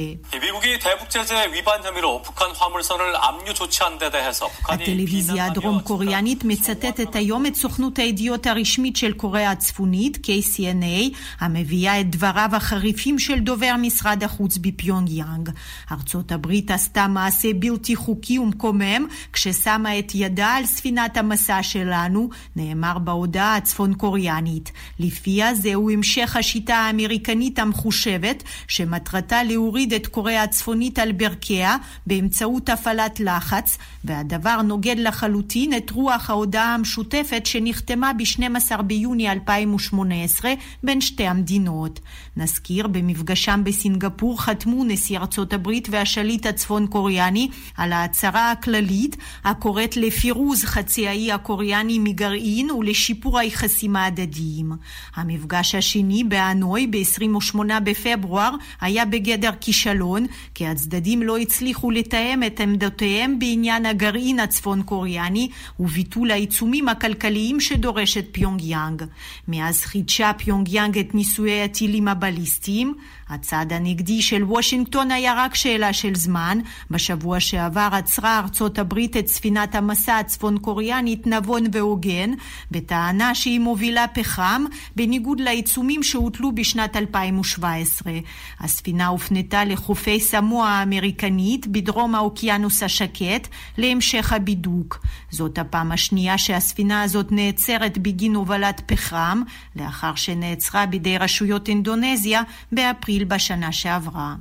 [4.69, 12.09] הטלוויזיה הדרום קוריאנית מצטטת היום את סוכנות הידיעות הרשמית של קוריאה הצפונית, KCNA, המביאה את
[12.09, 15.49] דבריו החריפים של דובר משרד החוץ בפיונג יאנג.
[15.91, 22.97] ארצות הברית עשתה מעשה בלתי חוקי ומקומם כששמה את ידה על ספינת המסע שלנו, נאמר
[22.97, 24.71] בהודעה הצפון קוריאנית.
[24.99, 31.75] לפיה זהו המשך השיטה האמריקנית המחושבת, שמטרתה להוריד את קוריאה הצפונית על ברכיה
[32.07, 41.01] באמצעות הפעלת לחץ, והדבר נוגד לחלוטין את רוח ההודעה המשותפת שנחתמה ב-12 ביוני 2018 בין
[41.01, 41.99] שתי המדינות.
[42.37, 50.63] נזכיר, במפגשם בסינגפור חתמו נשיא ארצות הברית והשליט הצפון קוריאני על ההצהרה הכללית הקוראת לפירוז
[50.63, 54.71] חצי האי הקוריאני מגרעין ולשיפור היחסים ההדדיים.
[55.15, 63.39] המפגש השני בהנוי ב-28 בפברואר היה בגדר כישלון, כי הצדדים לא הצליחו לתאם את עמדותיהם
[63.39, 65.49] בעניין הגרעין הצפון קוריאני
[65.79, 69.03] וביטול העיצומים הכלכליים שדורשת פיונג יאנג.
[69.47, 72.95] מאז חידשה פיונג יאנג את ניסויי הטילים הבליסטיים,
[73.29, 76.59] הצעד הנגדי של וושינגטון היה רק שאלה של זמן.
[76.91, 82.31] בשבוע שעבר עצרה ארצות הברית את ספינת המשא הצפון קוריאנית נבון והוגן,
[82.71, 88.13] בטענה שהיא מובילה פחם, בניגוד לעיצומים שהוטלו בשנת 2017.
[88.59, 95.05] הספינה הופנתה לחופי סמואה האמריקנית בדרום האוקיינוס השקט להמשך הבידוק.
[95.31, 99.41] זאת הפעם השנייה שהספינה הזאת נעצרת בגין הובלת פחם,
[99.75, 104.35] לאחר שנעצרה בידי רשויות אינדונזיה באפריל בשנה שעברה.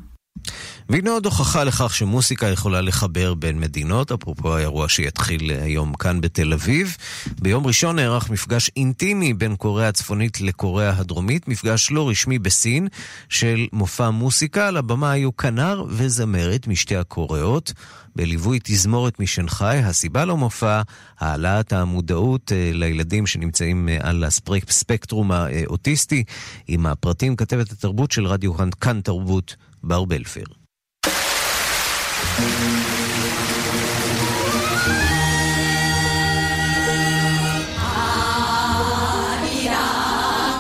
[0.89, 6.53] והנה עוד הוכחה לכך שמוסיקה יכולה לחבר בין מדינות, אפרופו האירוע שיתחיל היום כאן בתל
[6.53, 6.97] אביב.
[7.41, 12.89] ביום ראשון נערך מפגש אינטימי בין קוריאה הצפונית לקוריאה הדרומית, מפגש לא רשמי בסין
[13.29, 14.69] של מופע מוסיקה.
[14.69, 17.73] על הבמה היו כנר וזמרת משתי הקוריאות.
[18.17, 19.79] בליווי תזמורת משנגחאי.
[19.79, 20.83] הסיבה למופע,
[21.19, 26.25] העלאת המודעות לילדים שנמצאים על הספקטרום האוטיסטי.
[26.69, 30.43] עם הפרטים כתבת התרבות של רדיו כאן תרבות, בר בלפר.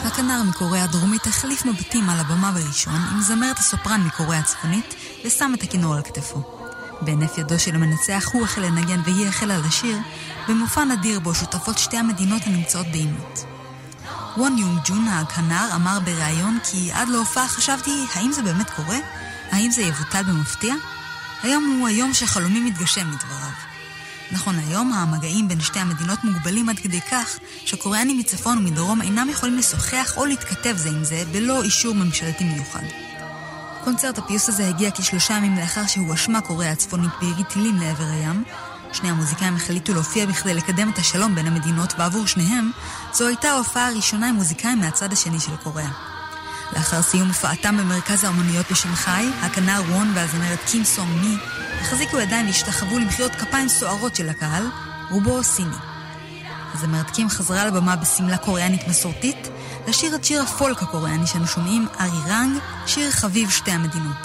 [0.05, 5.63] הכנר מקוריאה הדרומית החליף מבטים על הבמה בראשון עם זמרת הסופרן מקוריאה הצפונית ושם את
[5.63, 6.43] הכינור על כתפו.
[7.01, 9.99] בהינף ידו של המנצח הוא החל לנגן והיא החלה לשיר,
[10.49, 13.54] במופע נדיר בו שותפות שתי המדינות הנמצאות בעימות.
[14.37, 18.99] וון יונג ג'ון הכנר אמר בריאיון כי עד להופעה חשבתי, האם זה באמת קורה?
[19.51, 20.75] האם זה יבוטל במפתיע?
[21.43, 23.51] היום הוא היום שחלומי מתגשם לדבריו.
[24.33, 29.59] נכון להיום, המגעים בין שתי המדינות מוגבלים עד כדי כך שקוריאנים מצפון ומדרום אינם יכולים
[29.59, 32.85] לשוחח או להתכתב זה עם זה בלא אישור ממשלתי מיוחד.
[33.85, 38.45] קונצרט הפיוס הזה הגיע כשלושה ימים לאחר שהואשמה קוריאה הצפונית בירי טילים לעבר הים.
[38.95, 42.71] שני המוזיקאים החליטו להופיע בכדי לקדם את השלום בין המדינות, ועבור שניהם,
[43.13, 45.91] זו הייתה ההופעה הראשונה עם מוזיקאים מהצד השני של קוריאה.
[46.73, 51.37] לאחר סיום הופעתם במרכז האומנויות בשנגחאי, הכנר וון והזמרת קים סונג מי
[51.81, 54.67] החזיקו ידיים והשתחוו למחיאות כפיים סוערות של הקהל,
[55.11, 55.77] רובו סיני.
[56.75, 59.49] הזמרת קים חזרה לבמה בשמלה קוריאנית מסורתית,
[59.89, 64.17] לשיר את שיר הפולק הקוריאני שאנו שומעים, ארי רנג, שיר חביב שתי המדינות.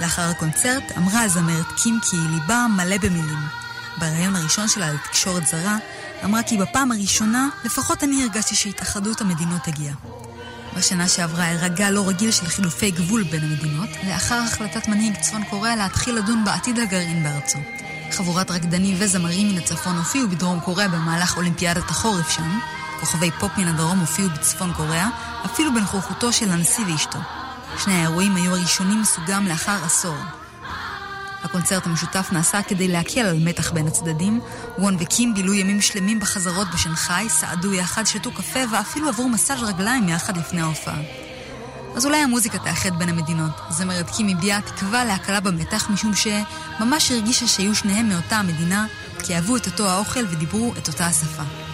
[0.00, 3.65] לאחר הקונצרט אמרה הזמרת קים כי ליבה מלא במילים.
[3.98, 5.76] בריאיון הראשון שלה לתקשורת זרה,
[6.24, 9.94] אמרה כי בפעם הראשונה, לפחות אני הרגשתי שהתאחדות המדינות הגיעה.
[10.76, 15.76] בשנה שעברה גל לא רגיל של חילופי גבול בין המדינות, לאחר החלטת מנהיג צפון קוריאה
[15.76, 17.58] להתחיל לדון בעתיד הגרעין בארצו.
[18.12, 22.58] חבורת רקדנים וזמרים מן הצפון הופיעו בדרום קוריאה במהלך אולימפיאדת החורף שם,
[23.00, 25.08] כוכבי פופ מן הדרום הופיעו בצפון קוריאה,
[25.44, 27.18] אפילו בנוכחותו של הנשיא ואשתו.
[27.78, 30.16] שני האירועים היו הראשונים מסוגם לאחר עשור.
[31.44, 34.40] הקונצרט המשותף נעשה כדי להקל על מתח בין הצדדים.
[34.78, 40.08] וון וקים בילו ימים שלמים בחזרות בשנגחאי, סעדו יחד, שתו קפה ואפילו עברו מסאז' רגליים
[40.08, 40.98] יחד לפני ההופעה.
[41.96, 43.60] אז אולי המוזיקה תאחד בין המדינות.
[43.70, 48.86] זמרת קים הביעה תקווה להקלה במתח משום שממש הרגישה שהיו שניהם מאותה המדינה,
[49.24, 51.65] כי אהבו את אותו האוכל ודיברו את אותה השפה.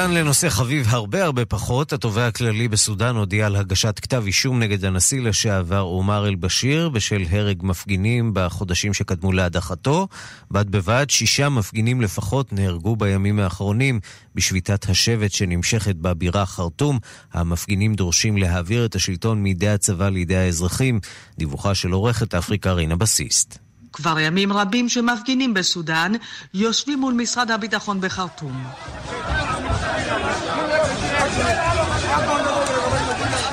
[0.00, 4.84] מכאן לנושא חביב הרבה הרבה פחות, התובע הכללי בסודאן הודיע על הגשת כתב אישום נגד
[4.84, 10.08] הנשיא לשעבר עומר אל-בשיר בשל הרג מפגינים בחודשים שקדמו להדחתו.
[10.50, 14.00] בד בבד, שישה מפגינים לפחות נהרגו בימים האחרונים
[14.34, 16.98] בשביתת השבט שנמשכת בבירה חרטום.
[17.32, 21.00] המפגינים דורשים להעביר את השלטון מידי הצבא לידי האזרחים.
[21.38, 23.69] דיווחה של עורכת אפריקה רינה בסיסט.
[23.92, 26.12] כבר ימים רבים שמפגינים בסודאן
[26.54, 28.64] יושבים מול משרד הביטחון בחרטום.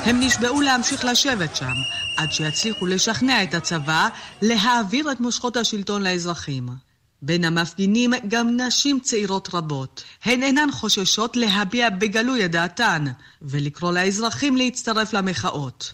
[0.04, 1.74] הם נשבעו להמשיך לשבת שם,
[2.16, 4.08] עד שיצליחו לשכנע את הצבא
[4.42, 6.87] להעביר את מושכות השלטון לאזרחים.
[7.22, 10.04] בין המפגינים גם נשים צעירות רבות.
[10.24, 13.04] הן אינן חוששות להביע בגלוי את דעתן
[13.42, 15.92] ולקרוא לאזרחים להצטרף למחאות.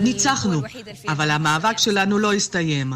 [0.00, 0.62] ניצחנו,
[1.08, 2.92] אבל המאבק שלנו לא הסתיים.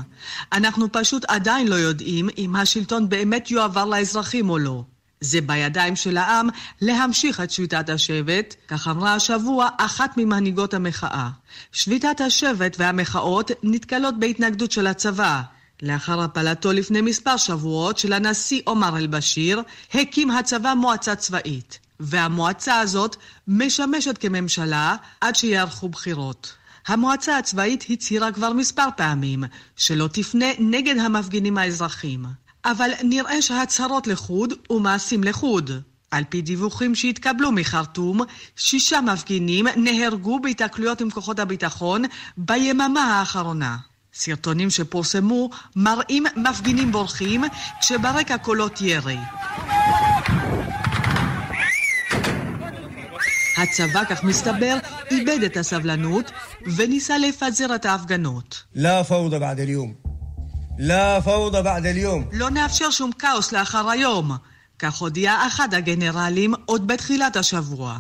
[0.52, 4.85] אנחנו פשוט עדיין לא יודעים אם השלטון באמת יועבר לאזרחים או לא.
[5.22, 6.48] זה בידיים של העם
[6.80, 11.28] להמשיך את שביתת השבט, כך אמרה השבוע אחת ממנהיגות המחאה.
[11.72, 15.42] שביתת השבט והמחאות נתקלות בהתנגדות של הצבא.
[15.82, 19.62] לאחר הפלתו לפני מספר שבועות של הנשיא עומר אל-בשיר,
[19.94, 21.78] הקים הצבא מועצה צבאית.
[22.00, 23.16] והמועצה הזאת
[23.48, 26.54] משמשת כממשלה עד שיערכו בחירות.
[26.87, 29.44] המועצה הצבאית הצהירה כבר מספר פעמים
[29.76, 32.24] שלא תפנה נגד המפגינים האזרחים.
[32.64, 35.70] אבל נראה שהצהרות לחוד ומעשים לחוד.
[36.11, 38.20] על פי דיווחים שהתקבלו מחרטום,
[38.57, 42.03] שישה מפגינים נהרגו בהתקלויות עם כוחות הביטחון
[42.37, 43.77] ביממה האחרונה.
[44.14, 47.44] סרטונים שפורסמו מראים מפגינים בורחים
[47.81, 49.16] כשברקע קולות ירי.
[53.59, 54.79] הצבא, כך מסתבר,
[55.11, 56.31] איבד את הסבלנות
[56.77, 58.62] וניסה לפזר את ההפגנות.
[58.75, 60.02] לא פאודה בעד אליום.
[60.78, 62.24] לא פאודה בעד אליום.
[62.32, 64.32] לא נאפשר שום כאוס לאחר היום,
[64.78, 67.98] כך הודיע אחד הגנרלים עוד בתחילת השבוע.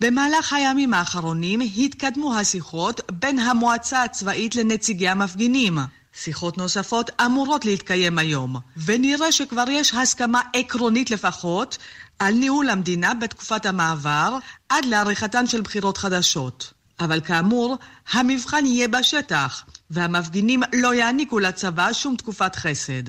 [0.00, 5.78] במהלך הימים האחרונים התקדמו השיחות בין המועצה הצבאית לנציגי המפגינים.
[6.14, 11.78] שיחות נוספות אמורות להתקיים היום, ונראה שכבר יש הסכמה עקרונית לפחות
[12.18, 14.38] על ניהול המדינה בתקופת המעבר
[14.68, 16.72] עד לעריכתן של בחירות חדשות.
[17.00, 17.76] אבל כאמור,
[18.12, 23.02] המבחן יהיה בשטח, והמפגינים לא יעניקו לצבא שום תקופת חסד.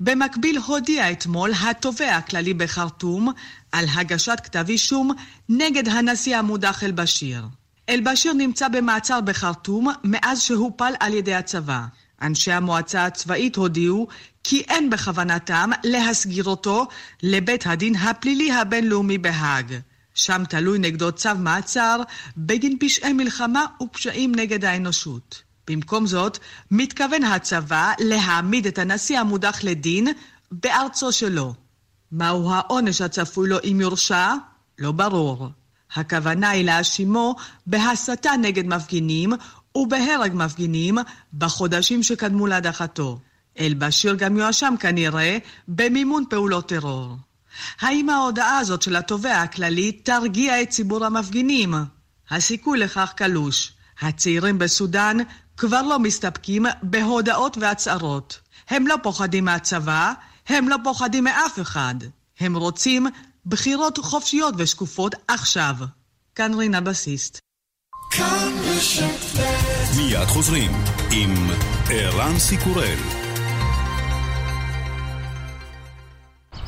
[0.00, 3.32] במקביל הודיע אתמול התובע הכללי בחרטום
[3.72, 5.10] על הגשת כתב אישום
[5.48, 7.44] נגד הנשיא המודח אל-בשיר.
[7.88, 11.84] אל-בשיר נמצא במעצר בחרטום מאז שהופל על ידי הצבא.
[12.22, 14.06] אנשי המועצה הצבאית הודיעו
[14.44, 16.86] כי אין בכוונתם להסגיר אותו
[17.22, 19.74] לבית הדין הפלילי הבינלאומי בהאג.
[20.14, 22.00] שם תלוי נגדו צו מעצר
[22.36, 25.43] בגין פשעי מלחמה ופשעים נגד האנושות.
[25.68, 26.38] במקום זאת,
[26.70, 30.08] מתכוון הצבא להעמיד את הנשיא המודח לדין
[30.52, 31.54] בארצו שלו.
[32.12, 34.34] מהו העונש הצפוי לו אם יורשע?
[34.78, 35.48] לא ברור.
[35.94, 39.32] הכוונה היא להאשימו בהסתה נגד מפגינים
[39.74, 40.98] ובהרג מפגינים
[41.34, 43.18] בחודשים שקדמו להדחתו.
[43.58, 47.16] אל-בשיר גם יואשם כנראה במימון פעולות טרור.
[47.80, 51.74] האם ההודעה הזאת של התובע הכללי תרגיע את ציבור המפגינים?
[52.30, 53.72] הסיכוי לכך קלוש.
[54.00, 55.16] הצעירים בסודאן
[55.56, 58.40] כבר לא מסתפקים בהודעות והצהרות.
[58.68, 60.12] הם לא פוחדים מהצבא,
[60.48, 61.94] הם לא פוחדים מאף אחד.
[62.40, 63.06] הם רוצים
[63.46, 65.74] בחירות חופשיות ושקופות עכשיו.
[66.34, 67.38] כאן רינה בסיסט.
[69.96, 70.72] מיד חוזרים
[71.12, 71.34] עם
[71.90, 73.23] ערן סיקורל.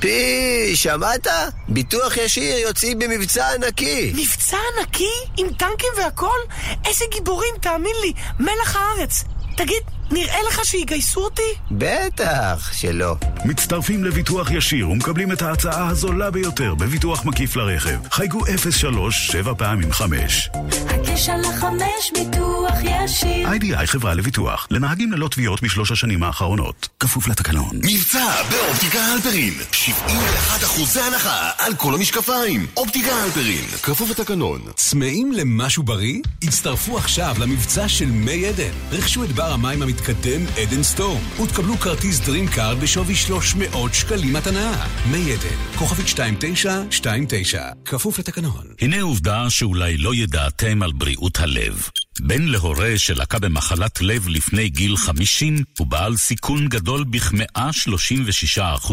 [0.01, 1.27] פי, שמעת?
[1.69, 4.13] ביטוח ישיר יוצאים במבצע ענקי.
[4.17, 5.11] מבצע ענקי?
[5.37, 6.39] עם טנקים והכל?
[6.87, 9.25] איזה גיבורים, תאמין לי, מלח הארץ.
[9.57, 11.43] תגיד, נראה לך שיגייסו אותי?
[11.71, 13.17] בטח שלא.
[13.45, 17.99] מצטרפים לביטוח ישיר ומקבלים את ההצעה הזולה ביותר בביטוח מקיף לרכב.
[18.11, 18.41] חייגו
[18.71, 20.51] 03 7 פעמים 5.
[20.89, 23.49] הקשר לחמש ביטוח ישיר.
[23.49, 26.89] IDI חברה לביטוח, לנהגים ללא תביעות בשלוש השנים האחרונות.
[27.01, 27.71] כפוף לתקנון.
[27.75, 32.67] מבצע באופטיקה הלפרין 71 אחוזי הנחה על כל המשקפיים.
[32.77, 34.61] אופטיקה הלפרין, כפוף לתקנון.
[34.75, 36.21] צמאים למשהו בריא?
[36.43, 38.73] הצטרפו עכשיו למבצע של מי עדן.
[38.93, 44.87] רכשו את בר המים המתקדם עדן סטורם ותקבלו כרטיס Dream Card בשווי 300 שקלים מתנה.
[45.11, 48.67] מי עדן, כוכבית 2929, כפוף לתקנון.
[48.81, 51.89] הנה עובדה שאולי לא ידעתם על בריאות הלב.
[52.21, 58.93] בן להורה שלקה במחלת לב לפני גיל 50 הוא בעל סיכון גדול בכ-136%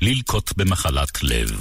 [0.00, 1.60] ללקות במחלת לב.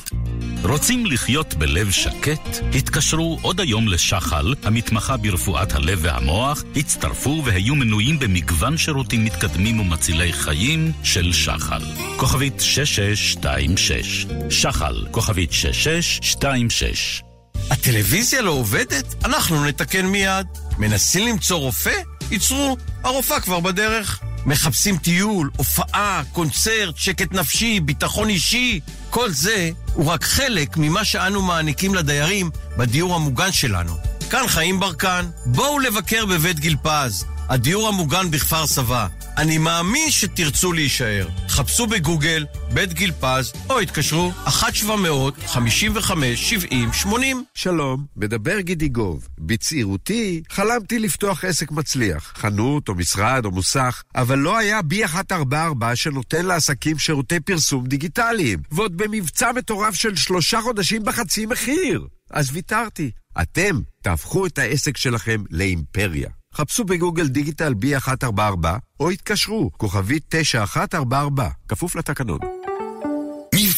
[0.64, 2.64] רוצים לחיות בלב שקט?
[2.76, 10.34] התקשרו עוד היום לשחל, המתמחה ברפואת הלב והמוח, הצטרפו והיו מנויים במגוון שירותים מתקדמים ומצילי
[10.34, 11.82] חיים של שחל.
[12.18, 17.25] כוכבית 6626 שחל, כוכבית 6626
[17.72, 19.26] הטלוויזיה לא עובדת?
[19.26, 20.48] אנחנו נתקן מיד.
[20.78, 22.02] מנסים למצוא רופא?
[22.32, 24.20] ייצרו, הרופאה כבר בדרך.
[24.46, 28.80] מחפשים טיול, הופעה, קונצרט, שקט נפשי, ביטחון אישי.
[29.10, 33.98] כל זה הוא רק חלק ממה שאנו מעניקים לדיירים בדיור המוגן שלנו.
[34.30, 39.08] כאן חיים ברקן, בואו לבקר בבית גיל פז, הדיור המוגן בכפר סבא.
[39.38, 41.28] אני מאמין שתרצו להישאר.
[41.50, 47.08] חפשו בגוגל בית גיל פז, או התקשרו 1-700-55-70-80.
[47.54, 49.28] שלום, מדבר גידי גוב.
[49.40, 55.96] בצעירותי חלמתי לפתוח עסק מצליח, חנות או משרד או מוסך, אבל לא היה בי 144
[55.96, 62.08] שנותן לעסקים שירותי פרסום דיגיטליים, ועוד במבצע מטורף של שלושה חודשים בחצי מחיר.
[62.32, 63.12] אז ויתרתי.
[63.42, 66.30] אתם תהפכו את העסק שלכם לאימפריה.
[66.56, 68.68] חפשו בגוגל דיגיטל B144
[69.00, 72.40] או התקשרו, כוכבית 9144, כפוף לתקנון.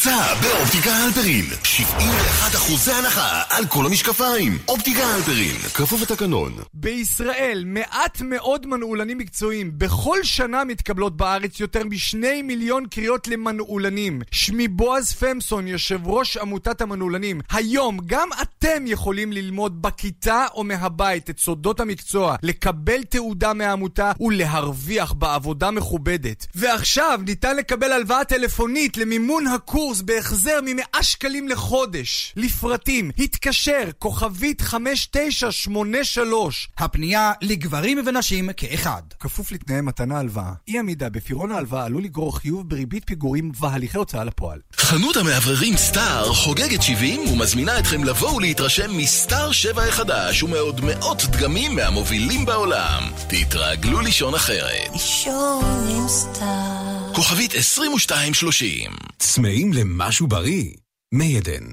[0.07, 4.57] מבצע באופטיקה הלפרין 71 אחוזי הנחה על כל המשקפיים.
[4.67, 6.53] אופטיקה הלפרין, כפוף לתקנון.
[6.73, 9.71] בישראל מעט מאוד מנעולנים מקצועיים.
[9.77, 14.21] בכל שנה מתקבלות בארץ יותר משני מיליון קריאות למנעולנים.
[14.31, 17.41] שמי בועז פמסון, יושב ראש עמותת המנעולנים.
[17.51, 25.13] היום גם אתם יכולים ללמוד בכיתה או מהבית את סודות המקצוע, לקבל תעודה מהעמותה ולהרוויח
[25.13, 26.47] בעבודה מכובדת.
[26.55, 32.33] ועכשיו ניתן לקבל הלוואה טלפונית למימון הקורס בהחזר ממאה שקלים לחודש.
[32.35, 36.69] לפרטים, התקשר, כוכבית 5983.
[36.77, 39.01] הפנייה לגברים ונשים כאחד.
[39.19, 40.51] כפוף לתנאי מתן ההלוואה.
[40.67, 44.59] אי עמידה בפירעון ההלוואה עלול לגרור חיוב בריבית פיגורים והליכי הוצאה לפועל.
[44.75, 51.75] חנות המאווררים סטאר חוגגת 70 ומזמינה אתכם לבוא ולהתרשם מסטאר 7 החדש ומעוד מאות דגמים
[51.75, 53.03] מהמובילים בעולם.
[53.27, 54.89] תתרגלו לישון אחרת.
[54.93, 56.96] לישון עם סטאר.
[57.15, 60.65] כוכבית 2230 צמאים למשהו בריא?
[61.11, 61.63] מי עדן.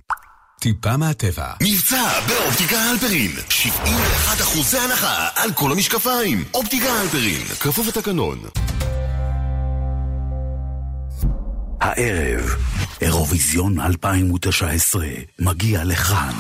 [0.61, 1.53] טיפה מהטבע.
[1.62, 6.44] מבצע באופטיקה הלפרין 71 אחוזי הנחה על כל המשקפיים.
[6.55, 8.38] אופטיקה הלפרין, כפוף לתקנון.
[11.85, 12.57] הערב,
[13.01, 15.07] אירוויזיון 2019
[15.39, 16.32] מגיע לכאן.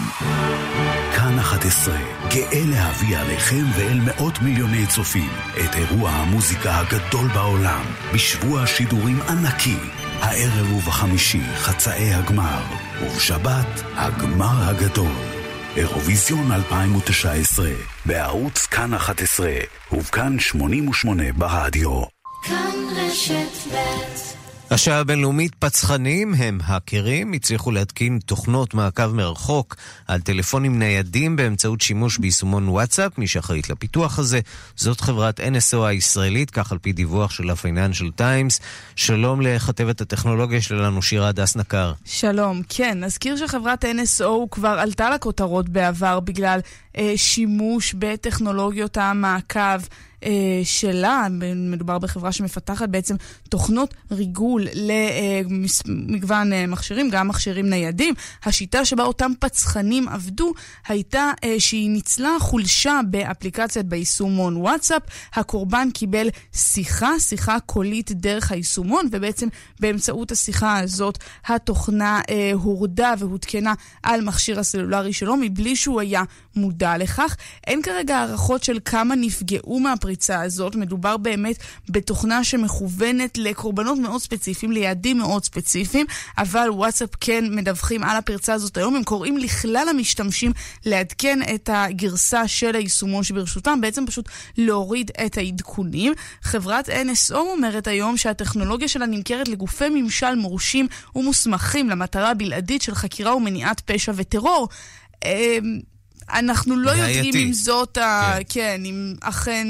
[1.16, 1.96] כאן 11,
[2.28, 5.28] גאה להביא עליכם ואל מאות מיליוני צופים
[5.64, 7.84] את אירוע המוזיקה הגדול בעולם,
[8.14, 9.76] בשבוע שידורים ענקי.
[10.20, 12.62] הערב ובחמישי חצאי הגמר,
[13.02, 15.12] ובשבת הגמר הגדול.
[15.76, 17.70] אירוויזיון 2019,
[18.06, 19.50] בערוץ כאן 11,
[19.92, 22.02] ובכאן 88 ברדיו.
[22.44, 30.78] כאן רשת ב' השעה הבינלאומית פצחנים הם האקרים, הצליחו להתקין תוכנות מעקב מרחוק על טלפונים
[30.78, 34.40] ניידים באמצעות שימוש ביישומון וואטסאפ, מי שאחראית לפיתוח הזה
[34.76, 38.62] זאת חברת NSO הישראלית, כך על פי דיווח של ה-Financial Times.
[38.96, 41.92] שלום לכתבת הטכנולוגיה שלנו, שירה הדס נקר.
[42.04, 46.60] שלום, כן, נזכיר שחברת NSO כבר עלתה לכותרות בעבר בגלל
[46.96, 49.80] אה, שימוש בטכנולוגיות המעקב.
[50.24, 53.16] אה, שלה, מדובר בחברה שמפתחת בעצם
[53.48, 54.66] תוכנות ריגול
[55.86, 58.14] למגוון אה, מכשירים, גם מכשירים ניידים.
[58.44, 60.52] השיטה שבה אותם פצחנים עבדו
[60.88, 65.02] הייתה אה, שהיא ניצלה חולשה באפליקציית ביישומון וואטסאפ.
[65.34, 69.48] הקורבן קיבל שיחה, שיחה קולית דרך היישומון, ובעצם
[69.80, 72.20] באמצעות השיחה הזאת התוכנה
[72.52, 76.22] הורדה והותקנה על מכשיר הסלולרי שלו מבלי שהוא היה
[76.56, 77.36] מודע לכך.
[77.66, 80.13] אין כרגע הערכות של כמה נפגעו מהפריצה.
[80.14, 80.74] הפריצה הזאת.
[80.74, 81.56] מדובר באמת
[81.88, 86.06] בתוכנה שמכוונת לקורבנות מאוד ספציפיים, ליעדים מאוד ספציפיים,
[86.38, 88.96] אבל וואטסאפ כן מדווחים על הפרצה הזאת היום.
[88.96, 90.52] הם קוראים לכלל המשתמשים
[90.86, 96.12] לעדכן את הגרסה של היישומון שברשותם, בעצם פשוט להוריד את העדכונים.
[96.42, 103.36] חברת NSO אומרת היום שהטכנולוגיה שלה נמכרת לגופי ממשל מורשים ומוסמכים למטרה בלעדית של חקירה
[103.36, 104.68] ומניעת פשע וטרור.
[105.24, 105.80] אמ,
[106.32, 108.00] אנחנו לא יודעים אם זאת, כן.
[108.02, 108.38] ה...
[108.48, 109.66] כן, אם אכן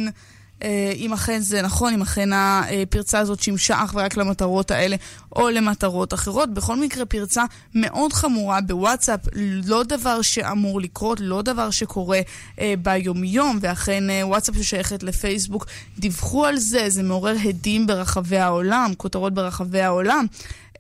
[0.97, 4.97] אם אכן זה נכון, אם אכן הפרצה הזאת שימשה אך ורק למטרות האלה
[5.37, 6.55] או למטרות אחרות.
[6.55, 7.45] בכל מקרה, פרצה
[7.75, 9.21] מאוד חמורה בוואטסאפ,
[9.67, 12.21] לא דבר שאמור לקרות, לא דבר שקורה
[12.61, 15.67] אה, ביומיום, ואכן אה, וואטסאפ ששייכת לפייסבוק
[15.99, 20.27] דיווחו על זה, זה מעורר הדים ברחבי העולם, כותרות ברחבי העולם.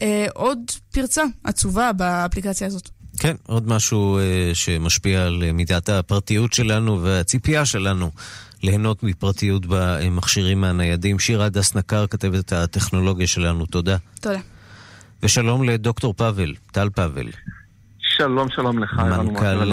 [0.03, 0.59] אה, עוד
[0.93, 2.89] פרצה עצובה באפליקציה הזאת.
[3.19, 8.11] כן, עוד משהו אה, שמשפיע על מידת הפרטיות שלנו והציפייה שלנו
[8.65, 11.19] ליהנות מפרטיות במכשירים הניידים.
[11.19, 13.97] שירה דס נקר, כתבת הטכנולוגיה שלנו, תודה.
[14.21, 14.41] תודה.
[15.23, 17.27] ושלום לדוקטור פאבל, טל פאבל.
[17.99, 19.73] שלום, שלום לך, מנכ"ל,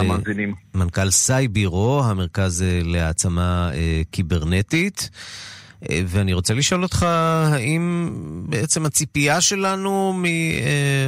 [0.76, 5.10] מנכ"ל סייבירו, המרכז אה, להעצמה אה, קיברנטית.
[5.90, 8.10] אה, ואני רוצה לשאול אותך, האם
[8.50, 10.22] בעצם הציפייה שלנו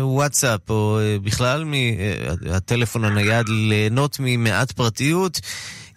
[0.01, 5.41] מוואטסאפ, או אה, בכלל מהטלפון הנייד, ליהנות ממעט פרטיות,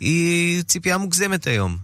[0.01, 1.77] היא ציפייה מוגזמת היום.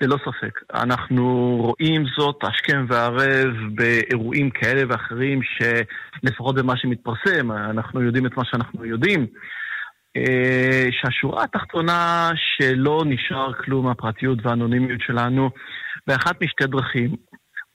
[0.00, 0.60] ללא ספק.
[0.74, 8.44] אנחנו רואים זאת השכם והערב באירועים כאלה ואחרים, שלפחות במה שמתפרסם, אנחנו יודעים את מה
[8.44, 9.26] שאנחנו יודעים.
[10.16, 15.50] אה, שהשורה התחתונה שלא נשאר כלום מהפרטיות והאנונימיות שלנו
[16.06, 17.16] באחת משתי דרכים.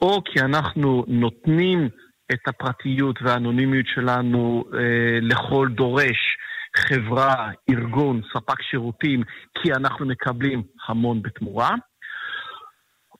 [0.01, 1.89] או כי אנחנו נותנים
[2.34, 6.38] את הפרטיות והאנונימיות שלנו אה, לכל דורש,
[6.78, 9.24] חברה, ארגון, ספק שירותים,
[9.61, 11.76] כי אנחנו מקבלים המון בתמורה,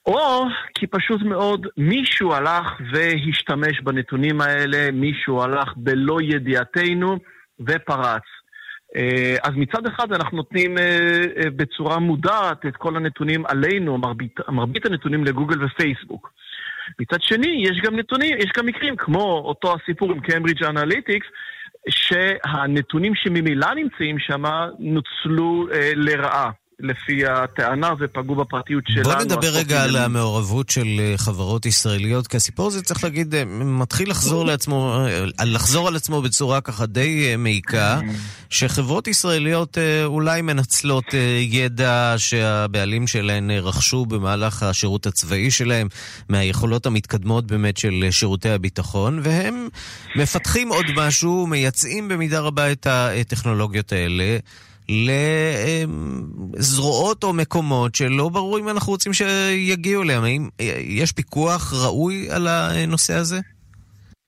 [0.06, 0.44] או
[0.74, 7.18] כי פשוט מאוד מישהו הלך והשתמש בנתונים האלה, מישהו הלך בלא ידיעתנו
[7.60, 8.22] ופרץ.
[8.96, 14.36] אה, אז מצד אחד אנחנו נותנים אה, אה, בצורה מודעת את כל הנתונים עלינו, מרבית,
[14.48, 16.32] מרבית הנתונים לגוגל ופייסבוק.
[17.00, 21.26] מצד שני, יש גם נתונים, יש גם מקרים, כמו אותו הסיפור עם קיימברידג' אנליטיקס,
[21.88, 24.42] שהנתונים שממילא נמצאים שם
[24.78, 26.50] נוצלו אה, לרעה.
[26.80, 29.04] לפי הטענה ופגעו בפרטיות שלנו.
[29.04, 33.44] בוא נדבר רגע על המעורבות של אה, חברות ישראליות, כי הסיפור הזה, צריך להגיד, אה,
[33.44, 38.00] מתחיל לחזור לעצמו, אה, לחזור על עצמו בצורה ככה די מעיקה,
[38.50, 41.04] שחברות ישראליות אולי מנצלות
[41.40, 45.88] ידע שהבעלים שלהן רכשו במהלך השירות הצבאי שלהם,
[46.28, 49.68] מהיכולות המתקדמות באמת של שירותי הביטחון, והם
[50.16, 54.38] מפתחים עוד משהו, מייצאים במידה רבה את הטכנולוגיות האלה.
[56.56, 60.24] לזרועות או מקומות שלא ברור אם אנחנו רוצים שיגיעו אליהם.
[60.24, 60.48] האם
[60.80, 63.40] יש פיקוח ראוי על הנושא הזה?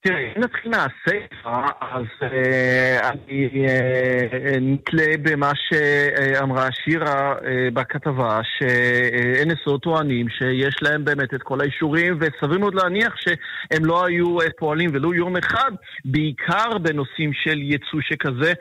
[0.07, 9.79] תראה, אם נתחיל מהסיפה, אז אה, אני אה, נתלה במה שאמרה שירה אה, בכתבה, ש-NSO
[9.83, 14.91] טוענים שיש להם באמת את כל האישורים, וסביר מאוד להניח שהם לא היו אה, פועלים
[14.93, 15.71] ולו יום אחד,
[16.05, 18.53] בעיקר בנושאים של ייצוא שכזה.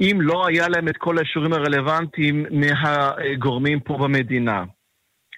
[0.00, 4.64] אם לא היה להם את כל האישורים הרלוונטיים מהגורמים פה במדינה.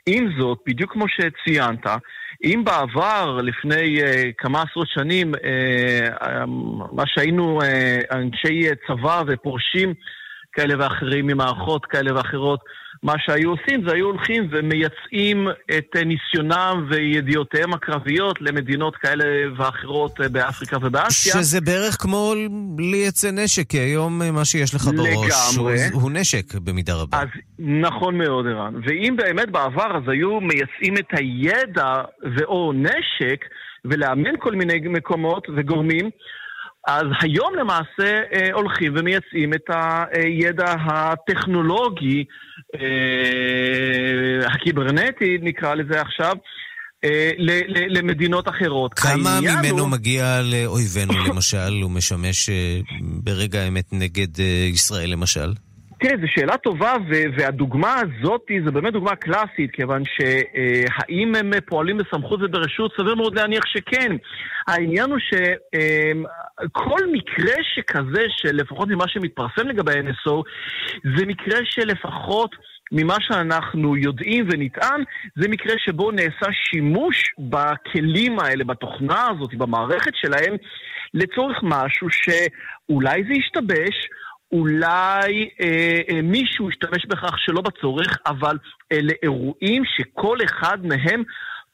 [0.07, 1.87] עם זאת, בדיוק כמו שציינת,
[2.45, 4.05] אם בעבר, לפני uh,
[4.39, 5.39] כמה עשרות שנים, uh,
[6.93, 9.95] מה שהיינו uh, אנשי צבא ופורשים
[10.53, 12.61] כאלה ואחרים ממערכות כאלה ואחרות,
[13.03, 19.25] מה שהיו עושים זה היו הולכים ומייצאים את ניסיונם וידיעותיהם הקרביות למדינות כאלה
[19.57, 21.33] ואחרות באפריקה ובאסיה.
[21.33, 22.35] שזה בערך כמו
[22.79, 27.19] לייצא נשק, כי היום מה שיש לך בראש הוא, הוא נשק במידה רבה.
[27.19, 27.29] אז
[27.59, 28.75] נכון מאוד, ערן.
[28.87, 32.03] ואם באמת בעבר אז היו מייצאים את הידע
[32.37, 33.45] ואו נשק,
[33.85, 36.11] ולאמן כל מיני מקומות וגורמים.
[36.87, 39.71] אז היום למעשה אה, הולכים ומייצאים את
[40.13, 42.25] הידע הטכנולוגי,
[42.81, 46.37] אה, הקיברנטי נקרא לזה עכשיו,
[47.05, 47.31] אה,
[47.89, 48.95] למדינות אחרות.
[48.95, 49.91] כמה ממנו הוא...
[49.91, 54.41] מגיע לאויבינו למשל, הוא משמש אה, ברגע האמת נגד
[54.73, 55.53] ישראל למשל?
[56.01, 56.95] תראה, זו שאלה טובה,
[57.39, 63.65] והדוגמה הזאת זה באמת דוגמה קלאסית, כיוון שהאם הם פועלים בסמכות וברשות, סביר מאוד להניח
[63.67, 64.17] שכן.
[64.69, 67.07] העניין הוא שכל
[67.39, 70.43] מקרה שכזה, שלפחות ממה שמתפרסם לגבי ה-NSO,
[71.17, 72.57] זה מקרה שלפחות...
[72.93, 75.03] ממה שאנחנו יודעים ונטען,
[75.37, 80.55] זה מקרה שבו נעשה שימוש בכלים האלה, בתוכנה הזאת, במערכת שלהם,
[81.15, 84.09] לצורך משהו שאולי זה ישתבש,
[84.53, 88.59] אולי אה, אה, מישהו ישתמש בכך שלא בצורך, אבל
[88.93, 91.23] אלה אירועים שכל אחד מהם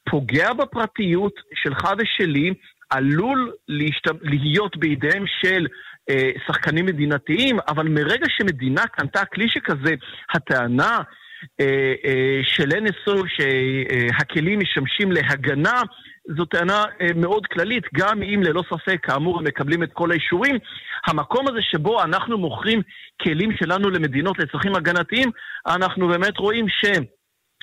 [0.09, 2.53] פוגע בפרטיות שלך ושלי,
[2.93, 4.07] עלול להשת...
[4.21, 5.67] להיות בידיהם של
[6.09, 9.93] אה, שחקנים מדינתיים, אבל מרגע שמדינה קנתה כלי שכזה,
[10.35, 10.99] הטענה
[11.61, 15.81] אה, אה, של NSO שהכלים משמשים להגנה,
[16.37, 16.83] זו טענה
[17.15, 20.57] מאוד כללית, גם אם ללא ספק, כאמור, הם מקבלים את כל האישורים.
[21.07, 22.81] המקום הזה שבו אנחנו מוכרים
[23.21, 25.31] כלים שלנו למדינות לצרכים הגנתיים,
[25.67, 26.85] אנחנו באמת רואים ש...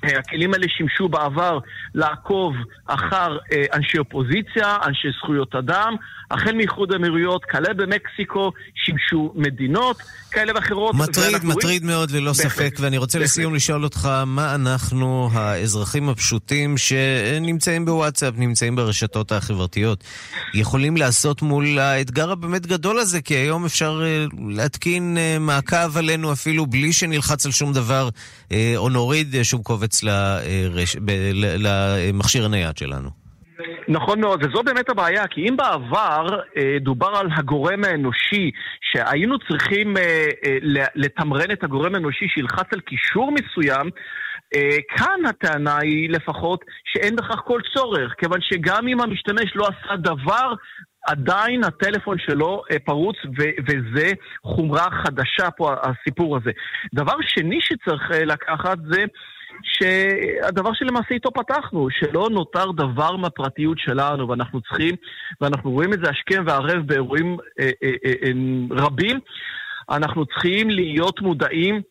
[0.05, 1.59] הכלים האלה שימשו בעבר
[1.95, 2.55] לעקוב
[2.87, 5.97] אחר אה, אנשי אופוזיציה, אנשי זכויות אדם,
[6.31, 9.97] החל מאיחוד האמירויות, כלה במקסיקו, שימשו מדינות
[10.31, 10.95] כאלה ואחרות.
[10.95, 11.87] מטריד, מטריד רואים...
[11.87, 13.31] מאוד ללא בהחלט, ספק, ואני רוצה בהחלט.
[13.31, 20.05] לסיום לשאול אותך, מה אנחנו, האזרחים הפשוטים שנמצאים בוואטסאפ, נמצאים ברשתות החברתיות,
[20.55, 23.21] יכולים לעשות מול האתגר הבאמת גדול הזה?
[23.21, 28.09] כי היום אפשר אה, להתקין אה, מעקב עלינו אפילו בלי שנלחץ על שום דבר,
[28.77, 30.97] או נוריד שום קובץ לרש...
[31.59, 33.11] למכשיר הנייד שלנו.
[33.89, 39.97] נכון מאוד, וזו באמת הבעיה, כי אם בעבר אה, דובר על הגורם האנושי, שהיינו צריכים
[39.97, 40.57] אה, אה,
[40.95, 43.91] לתמרן את הגורם האנושי שילחץ על קישור מסוים,
[44.55, 49.97] אה, כאן הטענה היא לפחות שאין בכך כל צורך, כיוון שגם אם המשתמש לא עשה
[49.97, 50.55] דבר,
[51.07, 54.13] עדיין הטלפון שלו אה, פרוץ, ו- וזה
[54.45, 56.51] חומרה חדשה פה, הסיפור הזה.
[56.95, 59.05] דבר שני שצריך אה, לקחת זה...
[59.63, 64.95] שהדבר שלמעשה איתו פתחנו, שלא נותר דבר מהפרטיות שלנו, ואנחנו צריכים,
[65.41, 68.31] ואנחנו רואים את זה השכם והערב באירועים אה, אה, אה, אה,
[68.71, 69.21] רבים,
[69.91, 71.83] אנחנו צריכים להיות מודעים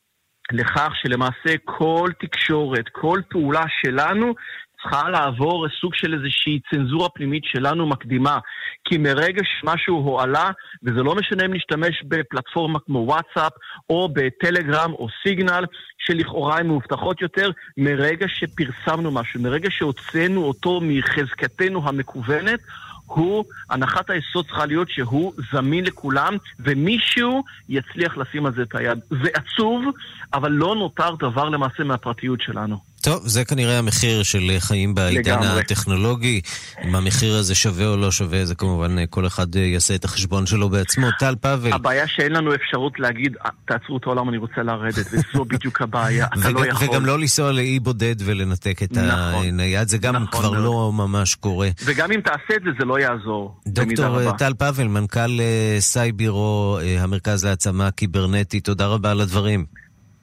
[0.52, 4.34] לכך שלמעשה כל תקשורת, כל פעולה שלנו
[4.82, 8.40] צריכה לעבור סוג של איזושהי צנזורה פנימית שלנו מקדימה.
[8.86, 10.50] כי מרגע שמשהו הועלה,
[10.84, 13.52] וזה לא משנה אם נשתמש בפלטפורמה כמו וואטסאפ,
[13.90, 15.66] או בטלגרם או סיגנל,
[15.98, 22.60] שלכאורה הן מאובטחות יותר, מרגע שפרסמנו משהו, מרגע שהוצאנו אותו מחזקתנו המקוונת,
[23.06, 29.00] הוא, הנחת היסוד צריכה להיות שהוא זמין לכולם, ומישהו יצליח לשים על זה את היד.
[29.10, 29.86] זה עצוב,
[30.34, 32.89] אבל לא נותר דבר למעשה מהפרטיות שלנו.
[33.02, 36.42] טוב, זה כנראה המחיר של חיים בעידן הטכנולוגי.
[36.84, 40.70] אם המחיר הזה שווה או לא שווה, זה כמובן כל אחד יעשה את החשבון שלו
[40.70, 41.08] בעצמו.
[41.20, 41.74] טל פאבל.
[41.74, 46.28] הבעיה שאין לנו אפשרות להגיד, אה, תעצרו את העולם, אני רוצה לרדת, וזו בדיוק הבעיה.
[46.40, 46.88] אתה לא יכול.
[46.90, 50.64] וגם לא לנסוע לאי בודד ולנתק את נכון, הנייד, זה גם נכון כבר מאוד.
[50.64, 51.70] לא ממש קורה.
[51.86, 53.56] וגם אם תעשה את זה, זה לא יעזור.
[53.68, 59.66] דוקטור טל פאבל, מנכ"ל אה, סייבירו, אה, המרכז להעצמה קיברנטית, תודה רבה על הדברים.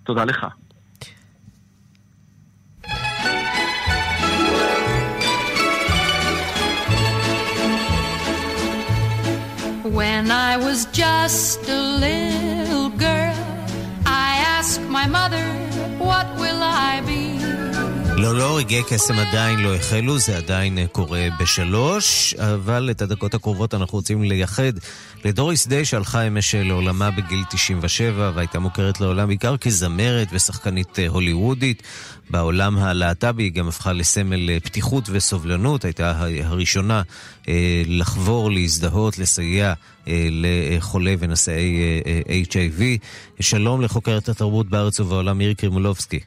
[0.05, 0.47] תודה לך.
[9.97, 13.35] When I was just a little girl,
[14.05, 15.66] I asked my mother,
[18.19, 23.75] לא, לא, רגעי קסם עדיין לא החלו, זה עדיין קורה בשלוש, אבל את הדקות הקרובות
[23.75, 24.73] אנחנו רוצים לייחד
[25.25, 31.83] לדוריס דיי שהלכה אמש לעולמה בגיל 97 והייתה מוכרת לעולם בעיקר כזמרת ושחקנית הוליוודית.
[32.31, 37.03] בעולם הלהט"בי היא גם הפכה לסמל פתיחות וסובלנות, הייתה הראשונה
[37.49, 39.73] אה, לחבור, להזדהות, לסייע
[40.09, 42.83] אה, לחולי ונשאי אה, HIV.
[43.41, 46.21] שלום לחוקרת התרבות בארץ ובעולם מירי קרימולובסקי.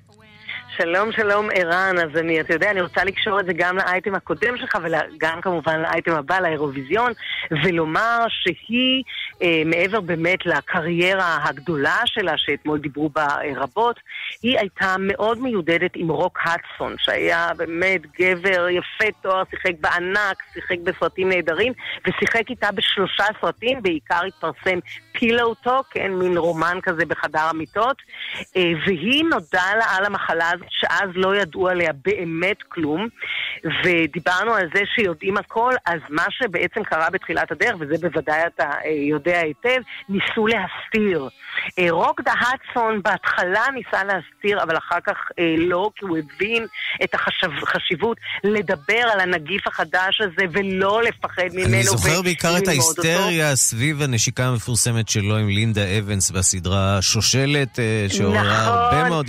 [0.82, 1.96] שלום, שלום, ערן.
[1.98, 5.80] אז אני, אתה יודע, אני רוצה לקשור את זה גם לאייטם הקודם שלך וגם כמובן
[5.82, 7.12] לאייטם הבא, לאירוויזיון,
[7.64, 9.04] ולומר שהיא,
[9.42, 14.00] אה, מעבר באמת לקריירה הגדולה שלה, שאתמול דיברו בה אה, רבות,
[14.44, 20.78] היא הייתה מאוד מיודדת עם רוק הדסון, שהיה באמת גבר יפה תואר, שיחק בענק, שיחק
[20.84, 21.74] בסרטים נהדרים,
[22.08, 24.80] ושיחק איתה בשלושה סרטים, בעיקר התפרסם
[25.20, 27.98] פילאוטו, כן, מין רומן כזה בחדר המיטות,
[28.58, 30.68] אה, והיא נודעה לה על המחלה הזאת.
[30.70, 33.08] שאז לא ידעו עליה באמת כלום,
[33.84, 38.90] ודיברנו על זה שיודעים הכל, אז מה שבעצם קרה בתחילת הדרך, וזה בוודאי אתה אה,
[39.10, 41.30] יודע היטב, ניסו להסתיר.
[41.80, 45.18] אה, רוק דה הדסון בהתחלה ניסה להסתיר, אבל אחר כך
[45.58, 46.66] לא, כי הוא הבין
[47.04, 51.74] את החשיבות לדבר על הנגיף החדש הזה ולא לפחד ממנו.
[51.74, 57.80] אני זוכר בעיקר את ההיסטריה סביב הנשיקה המפורסמת שלו עם לינדה אבנס בסדרה שושלת,
[58.10, 59.28] שעוררה נכון, הרבה מאוד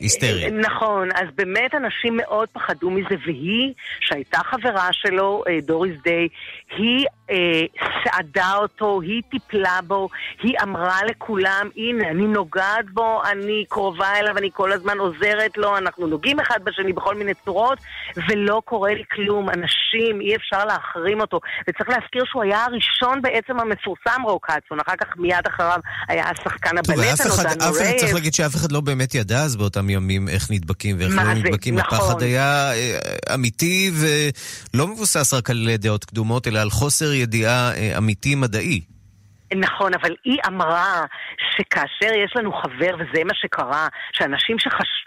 [0.00, 0.50] היסטריה.
[0.50, 6.28] נכון, אז באמת אנשים מאוד פחדו מזה, והיא, שהייתה חברה שלו, דוריס דיי,
[6.76, 7.62] היא אה,
[8.04, 10.08] סעדה אותו, היא טיפלה בו,
[10.42, 15.78] היא אמרה לכולם, הנה, אני נוגעת בו, אני קרובה אליו, אני כל הזמן עוזרת לו,
[15.78, 17.78] אנחנו נוגעים אחד בשני בכל מיני צורות,
[18.28, 19.48] ולא קורה לי כלום.
[19.48, 21.40] אנשים, אי אפשר להחרים אותו.
[21.68, 26.78] וצריך להזכיר שהוא היה הראשון בעצם המפורסם רוק הדסון, אחר כך מיד אחריו היה השחקן
[26.78, 27.98] הבלט הנודע נורייב.
[28.00, 31.78] צריך להגיד שאף אחד לא באמת ידע אז באותם ימים איך נדבקים ואיך לא נדבקים.
[31.78, 31.98] נכון.
[31.98, 32.98] הפחד היה אה,
[33.34, 38.80] אמיתי ולא מבוסס רק על דעות קדומות, אלא על חוסר ידיעה אה, אמיתי מדעי.
[39.54, 41.04] נכון, אבל היא אמרה
[41.56, 44.56] שכאשר יש לנו חבר, וזה מה שקרה, שאנשים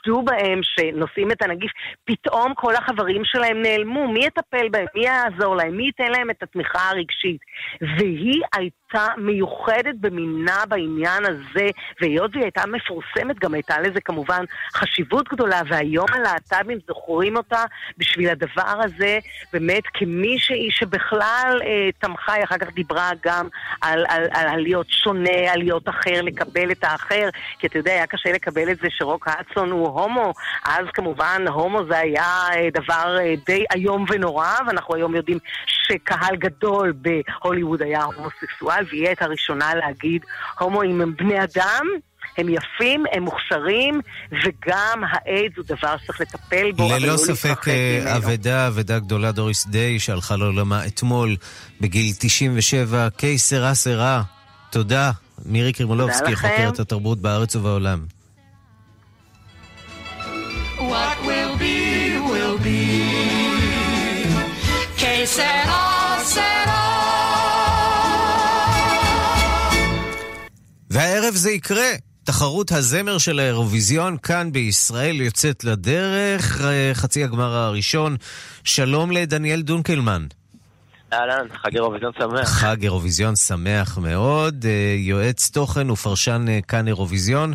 [0.02, 1.72] שחשדו בהם שנושאים את הנגיף,
[2.06, 4.08] פתאום כל החברים שלהם נעלמו.
[4.08, 4.86] מי יטפל בהם?
[4.96, 5.78] מי יעזור להם?
[5.78, 7.42] מי ייתן להם את התמיכה הרגשית?
[7.82, 11.68] והיא הייתה מיוחדת במינה בעניין הזה,
[12.02, 14.44] והיות והיא הייתה מפורסמת, גם הייתה לזה כמובן
[14.74, 17.64] חשיבות גדולה, והיום הלהט"בים זוכרים אותה
[17.98, 19.20] בשביל הדבר הזה,
[19.54, 23.48] באמת כמישהי שבכלל אה, תמכה, היא אחר כך דיברה גם
[23.82, 27.30] על, על, על, על להיות שונה, על להיות אחר, לקבל את האחר,
[27.60, 30.34] כי אתה יודע, היה קשה לקבל את זה שרוק האצון הוא הומו,
[30.66, 36.36] אז כמובן הומו זה היה אה, דבר אה, די איום ונורא, ואנחנו היום יודעים שקהל
[36.36, 40.26] גדול בהוליווד היה הומוסקסואל, והיא הייתה הראשונה להגיד,
[40.60, 41.86] הומואים הם בני אדם,
[42.38, 48.18] הם יפים, הם מוכשרים, וגם האיידס הוא דבר שצריך לטפל בו, ללא לא ספק אה,
[48.18, 51.36] אבדה, אבדה גדולה דוריס דיי, שהלכה לעולמה אתמול
[51.82, 53.10] בגיל 97.
[53.10, 54.22] קיסר אסרה,
[54.70, 55.12] תודה.
[55.46, 58.06] מירי קרימולובסקי, חוקרת התרבות בארץ ובעולם.
[60.92, 61.80] What will be,
[62.32, 62.84] will be.
[65.02, 65.84] Que sera,
[66.34, 66.82] sera.
[70.90, 71.92] והערב זה יקרה.
[72.24, 78.16] תחרות הזמר של האירוויזיון כאן בישראל יוצאת לדרך, אה, חצי הגמר הראשון.
[78.64, 80.26] שלום לדניאל דונקלמן.
[81.14, 82.50] אהלן, חג אירוויזיון שמח.
[82.50, 84.66] חג אירוויזיון שמח מאוד.
[84.66, 87.54] אה, יועץ תוכן ופרשן אה, כאן אירוויזיון,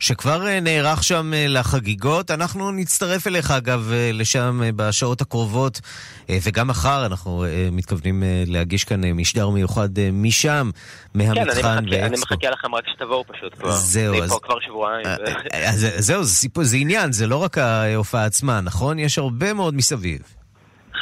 [0.00, 2.30] שכבר אה, נערך שם לחגיגות.
[2.30, 5.80] אנחנו נצטרף אליך, אגב, לשם בשעות הקרובות,
[6.28, 10.70] וגם מחר אנחנו מתכוונים להגיש כאן משדר מיוחד משם,
[11.14, 13.70] מהמתחם כן, אני מחכה, אני מחכה לכם רק שתבואו פשוט כבר.
[13.70, 14.38] זהו, אז...
[14.42, 15.06] כבר שבועיים.
[15.52, 18.98] אז, זהו, זה, סיפור, זה עניין, זה לא רק ההופעה עצמה, נכון?
[18.98, 20.20] יש הרבה מאוד מסביב.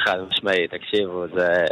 [0.05, 1.67] חד משמעית, תקשיבו, זה...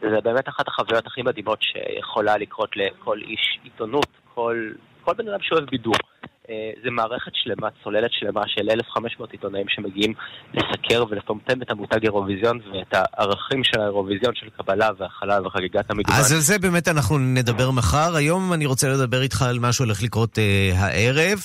[0.00, 4.70] זה באמת אחת החוויות הכי מדהימות שיכולה לקרות לכל איש עיתונות, כל,
[5.04, 5.94] כל בן אדם שאוהב בידור.
[6.50, 10.14] אה, זה מערכת שלמה, צוללת שלמה של 1,500 עיתונאים שמגיעים
[10.54, 16.16] לסקר ולפמפם את המותג אירוויזיון ואת הערכים של האירוויזיון של קבלה והכלה וחגיגת המגוון.
[16.16, 18.16] אז על זה באמת אנחנו נדבר מחר.
[18.16, 21.38] היום אני רוצה לדבר איתך על מה שהולך לקרות אה, הערב,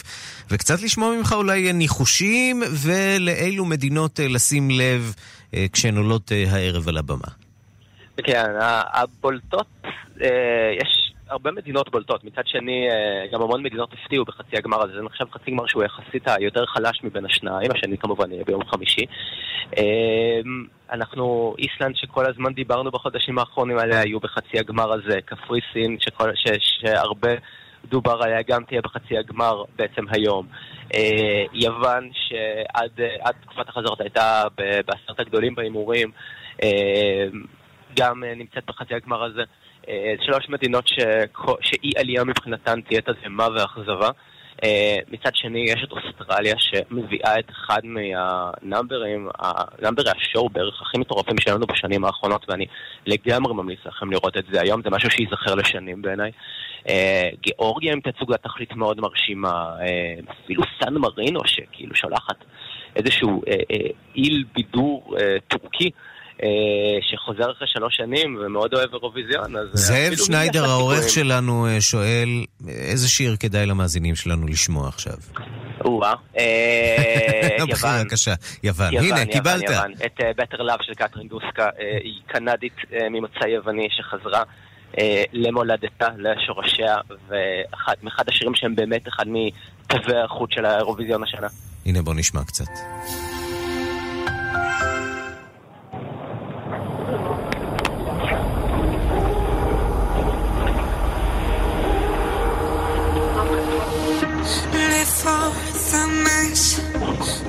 [0.49, 5.13] וקצת לשמוע ממך אולי ניחושים ולאילו מדינות אה, לשים לב
[5.53, 7.44] אה, כשהן עולות אה, הערב על הבמה.
[8.23, 8.45] כן,
[8.93, 9.67] הבולטות,
[10.21, 12.23] אה, יש הרבה מדינות בולטות.
[12.23, 14.93] מצד שני, אה, גם המון מדינות הפתיעו בחצי הגמר הזה.
[14.93, 19.05] זה נחשב חצי גמר שהוא יחסית היותר חלש מבין השניים, השני כמובן יהיה ביום חמישי.
[19.77, 19.83] אה,
[20.91, 25.21] אנחנו, איסלנד שכל הזמן דיברנו בחודשים האחרונים עליה, היו בחצי הגמר הזה.
[25.25, 27.31] קפריסין, שכל, ש, שהרבה
[27.85, 30.47] דובר עליה, גם תהיה בחצי הגמר בעצם היום.
[31.53, 32.91] יוון, שעד
[33.41, 36.11] תקופת החזרות הייתה בעשרת הגדולים בהימורים.
[37.99, 39.43] גם אה, נמצאת בחצי הגמר הזה.
[39.89, 40.87] אה, שלוש מדינות
[41.61, 44.09] שאי עלייה מבחינתן תהיה תדהמה ואכזבה.
[44.63, 51.35] אה, מצד שני, יש את אוסטרליה שמביאה את אחד מהנאמברים, הנאמברי השואו בערך הכי מטורפים
[51.39, 52.65] שלנו בשנים האחרונות, ואני
[53.05, 56.31] לגמרי ממליץ לכם לראות את זה היום, זה משהו שייזכר לשנים בעיניי.
[57.41, 59.75] גיאורגיה עם תצוגת תכלית מאוד מרשימה,
[60.31, 62.35] אפילו סן מרינו שכאילו שולחת
[62.95, 63.41] איזשהו
[64.15, 65.15] איל בידור
[65.47, 65.91] טורקי.
[66.43, 66.47] אה,
[67.01, 69.67] שחוזר אחרי שלוש שנים ומאוד אוהב אירוויזיון, אז...
[69.73, 72.29] זאב שניידר, העורך שלנו, אה, שואל,
[72.67, 75.13] איזה שיר כדאי למאזינים שלנו לשמוע עכשיו?
[75.85, 78.03] או-אה, אה, יוון.
[78.03, 78.33] בבקשה,
[78.63, 78.97] יוון.
[78.97, 79.69] הנה, קיבלת.
[80.05, 81.69] את Better Love של קטרין דוסקה,
[82.03, 82.75] היא קנדית
[83.11, 84.43] ממוצא יווני שחזרה.
[85.33, 91.47] למולדתה, לשורשיה, ואחד השירים שהם באמת אחד מתווי החוט של האירוויזיון השנה.
[91.85, 92.65] הנה בוא נשמע קצת.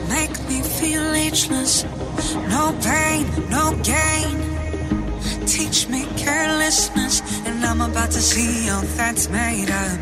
[0.08, 1.84] Make me feel ageless.
[2.48, 4.36] No pain, no gain.
[5.46, 9.98] Teach me carelessness, and I'm about to see all that's made up.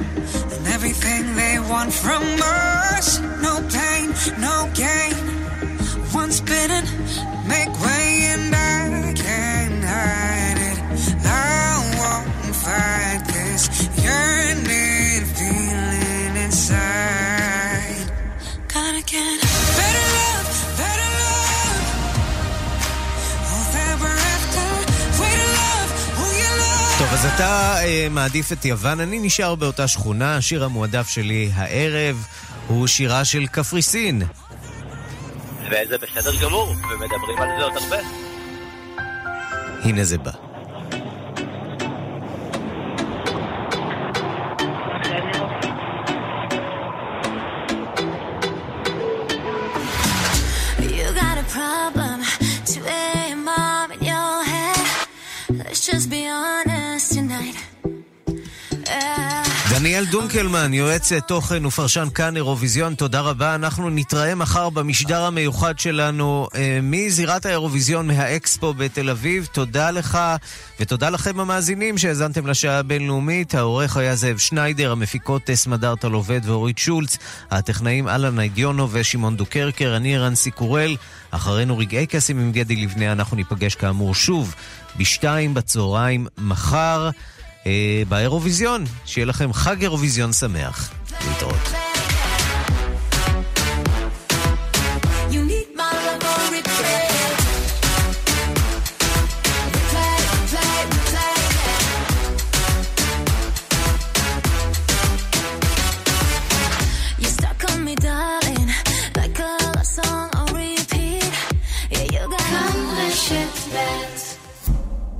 [0.54, 3.20] And everything they want from us.
[3.42, 4.06] No pain,
[4.40, 5.16] no gain.
[6.14, 6.84] Once bitten,
[7.48, 10.78] make way, and I can't hide it.
[11.24, 13.62] I won't fight this
[14.04, 17.33] yearning feeling inside.
[27.24, 32.26] אז אתה אה, מעדיף את יוון, אני נשאר באותה שכונה, השיר המועדף שלי הערב
[32.66, 34.22] הוא שירה של קפריסין.
[35.66, 37.96] וזה בסדר גמור, ומדברים על זה עוד הרבה.
[39.82, 40.43] הנה זה בא.
[60.04, 63.54] דניאל דונקלמן, יועץ תוכן ופרשן כאן אירוויזיון, תודה רבה.
[63.54, 69.48] אנחנו נתראה מחר במשדר המיוחד שלנו אה, מזירת האירוויזיון מהאקספו בתל אביב.
[69.52, 70.18] תודה לך
[70.80, 73.54] ותודה לכם המאזינים שהאזנתם לשעה הבינלאומית.
[73.54, 77.18] העורך היה זאב שניידר, המפיקות סמדארטה לובד ואורית שולץ,
[77.50, 80.96] הטכנאים אלן ניידיונו ושמעון דוקרקר, אני ערן סיקורל.
[81.30, 84.54] אחרינו רגעי קסם עם גדי לבנה, אנחנו ניפגש כאמור שוב
[84.96, 87.10] בשתיים בצהריים מחר.
[87.66, 88.84] אה, באירוויזיון.
[89.04, 90.92] שיהיה לכם חג אירוויזיון שמח.
[91.28, 91.72] להתראות.
[95.30, 97.06] You need my love or replay.
[99.74, 101.36] Replay, replay, replay.
[107.22, 108.68] You stuck on me, darling,
[109.18, 111.24] like a love song on repeat.
[111.94, 112.44] Yeah, you got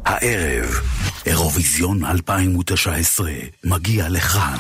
[0.05, 0.94] הערב,
[1.27, 3.31] אירוויזיון 2019
[3.64, 4.59] מגיע לכאן.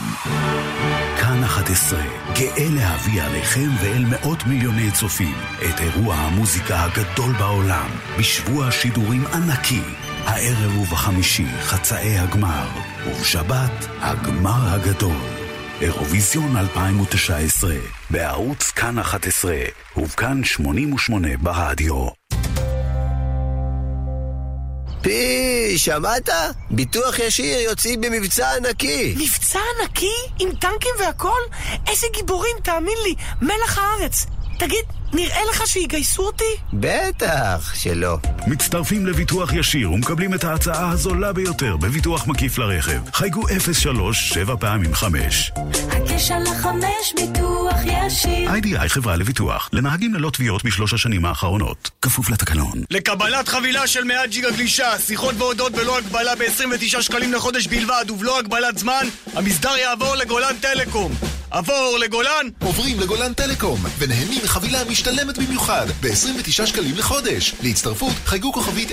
[1.20, 2.02] כאן 11,
[2.34, 9.82] גאה להביא עליכם ואל מאות מיליוני צופים את אירוע המוזיקה הגדול בעולם, בשבוע שידורים ענקי.
[10.24, 12.68] הערב ובחמישי חצאי הגמר,
[13.06, 15.16] ובשבת הגמר הגדול.
[15.80, 17.74] אירוויזיון 2019,
[18.10, 19.54] בערוץ כאן 11,
[19.96, 22.08] ובכאן 88 ברדיו.
[25.04, 26.28] פי, שמעת?
[26.70, 29.14] ביטוח ישיר יוצאים במבצע ענקי.
[29.18, 30.10] מבצע ענקי?
[30.38, 31.40] עם טנקים והכל?
[31.88, 34.26] איזה גיבורים, תאמין לי, מלח הארץ.
[34.58, 36.44] תגיד, נראה לך שיגייסו אותי?
[36.72, 38.18] בטח שלא.
[38.46, 43.00] מצטרפים לביטוח ישיר ומקבלים את ההצעה הזולה ביותר בביטוח מקיף לרכב.
[43.12, 43.42] חייגו
[43.72, 45.52] 03 7 פעמים 5.
[45.90, 48.50] הקשר לחמש ביטוח ישיר.
[48.52, 49.70] איי-די-איי חברה לביטוח.
[49.72, 51.90] לנהגים ללא תביעות בשלוש השנים האחרונות.
[52.02, 52.82] כפוף לתקנון.
[52.90, 58.38] לקבלת חבילה של 100 ג'יגה גלישה, שיחות והודעות בלא הגבלה ב-29 שקלים לחודש בלבד ובלא
[58.38, 61.12] הגבלת זמן, המסדר יעבור לגולן טלקום.
[61.50, 62.48] עבור לגולן?
[62.60, 67.54] עוברים לגולן טלקום ונהנים מחבילה משתלמת במיוחד ב-29 שקלים לחודש.
[67.62, 68.88] להצטרפות חייגו כוכבית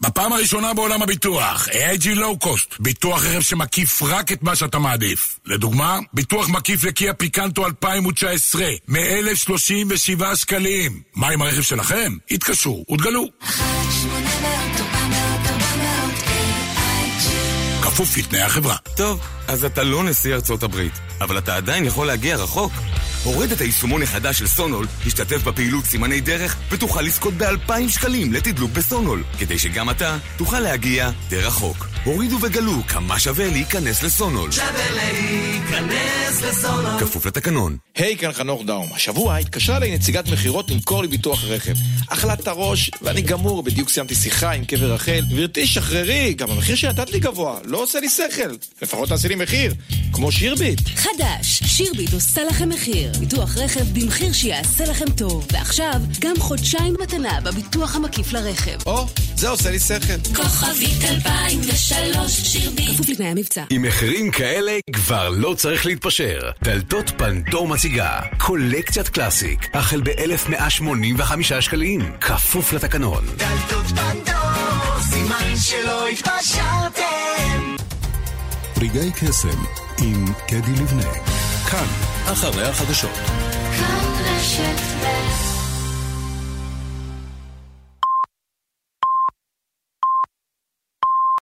[0.00, 5.38] בפעם הראשונה בעולם הביטוח, AIG Low Cost, ביטוח רכב שמקיף רק את מה שאתה מעדיף.
[5.46, 11.00] לדוגמה, ביטוח מקיף לקיה פיקנטו 2019, מ-1,037 שקלים.
[11.14, 12.12] מה עם הרכב שלכם?
[12.30, 13.28] התקשרו ותגלו.
[17.82, 18.76] כפוף לתנאי החברה.
[18.96, 22.72] טוב, אז אתה לא נשיא ארצות הברית, אבל אתה עדיין יכול להגיע רחוק.
[23.28, 28.70] הורד את היישומון החדש של סונול, השתתף בפעילות סימני דרך ותוכל לזכות ב-2,000 שקלים לתדלוק
[28.70, 31.86] בסונול, כדי שגם אתה תוכל להגיע די רחוק.
[32.08, 34.52] הורידו וגלו כמה שווה להיכנס לסונול.
[34.52, 37.00] שווה להיכנס לסונול.
[37.00, 37.76] כפוף לתקנון.
[37.96, 38.88] היי, hey, כאן חנוך דאום.
[38.94, 41.72] השבוע התקשרה אליי נציגת מכירות למכור לי ביטוח רכב.
[42.08, 45.24] אכלת את הראש, ואני גמור, בדיוק סיימתי שיחה עם קבר רחל.
[45.30, 48.56] גברתי, שחררי, גם המחיר שנתת לי גבוה, לא עושה לי שכל.
[48.82, 49.74] לפחות תעשי לי מחיר,
[50.12, 50.80] כמו שירביט.
[50.94, 53.12] חדש, שירביט עושה לכם מחיר.
[53.18, 55.46] ביטוח רכב במחיר שיעשה לכם טוב.
[55.52, 58.78] ועכשיו, גם חודשיים מתנה בביטוח המקיף לרכב.
[58.86, 59.06] או,
[59.36, 60.34] זה עושה לי שכל.
[60.34, 61.97] כוכבית 2003,
[62.28, 62.90] שירביט.
[62.90, 63.64] כפוף לתנאי המבצע.
[63.70, 66.50] עם מחירים כאלה כבר לא צריך להתפשר.
[66.62, 73.24] דלתות פנדור מציגה קולקציית קלאסיק, החל ב-1185 שקלים, כפוף לתקנון.
[73.36, 77.76] דלתות פנדור, סימן שלא התפשרתם.
[78.80, 79.64] רגעי קסם
[80.02, 81.12] עם קדי לבנה.
[81.70, 81.86] כאן,
[82.32, 83.10] אחרי החדשות.
[83.78, 85.47] כאן רשת ב'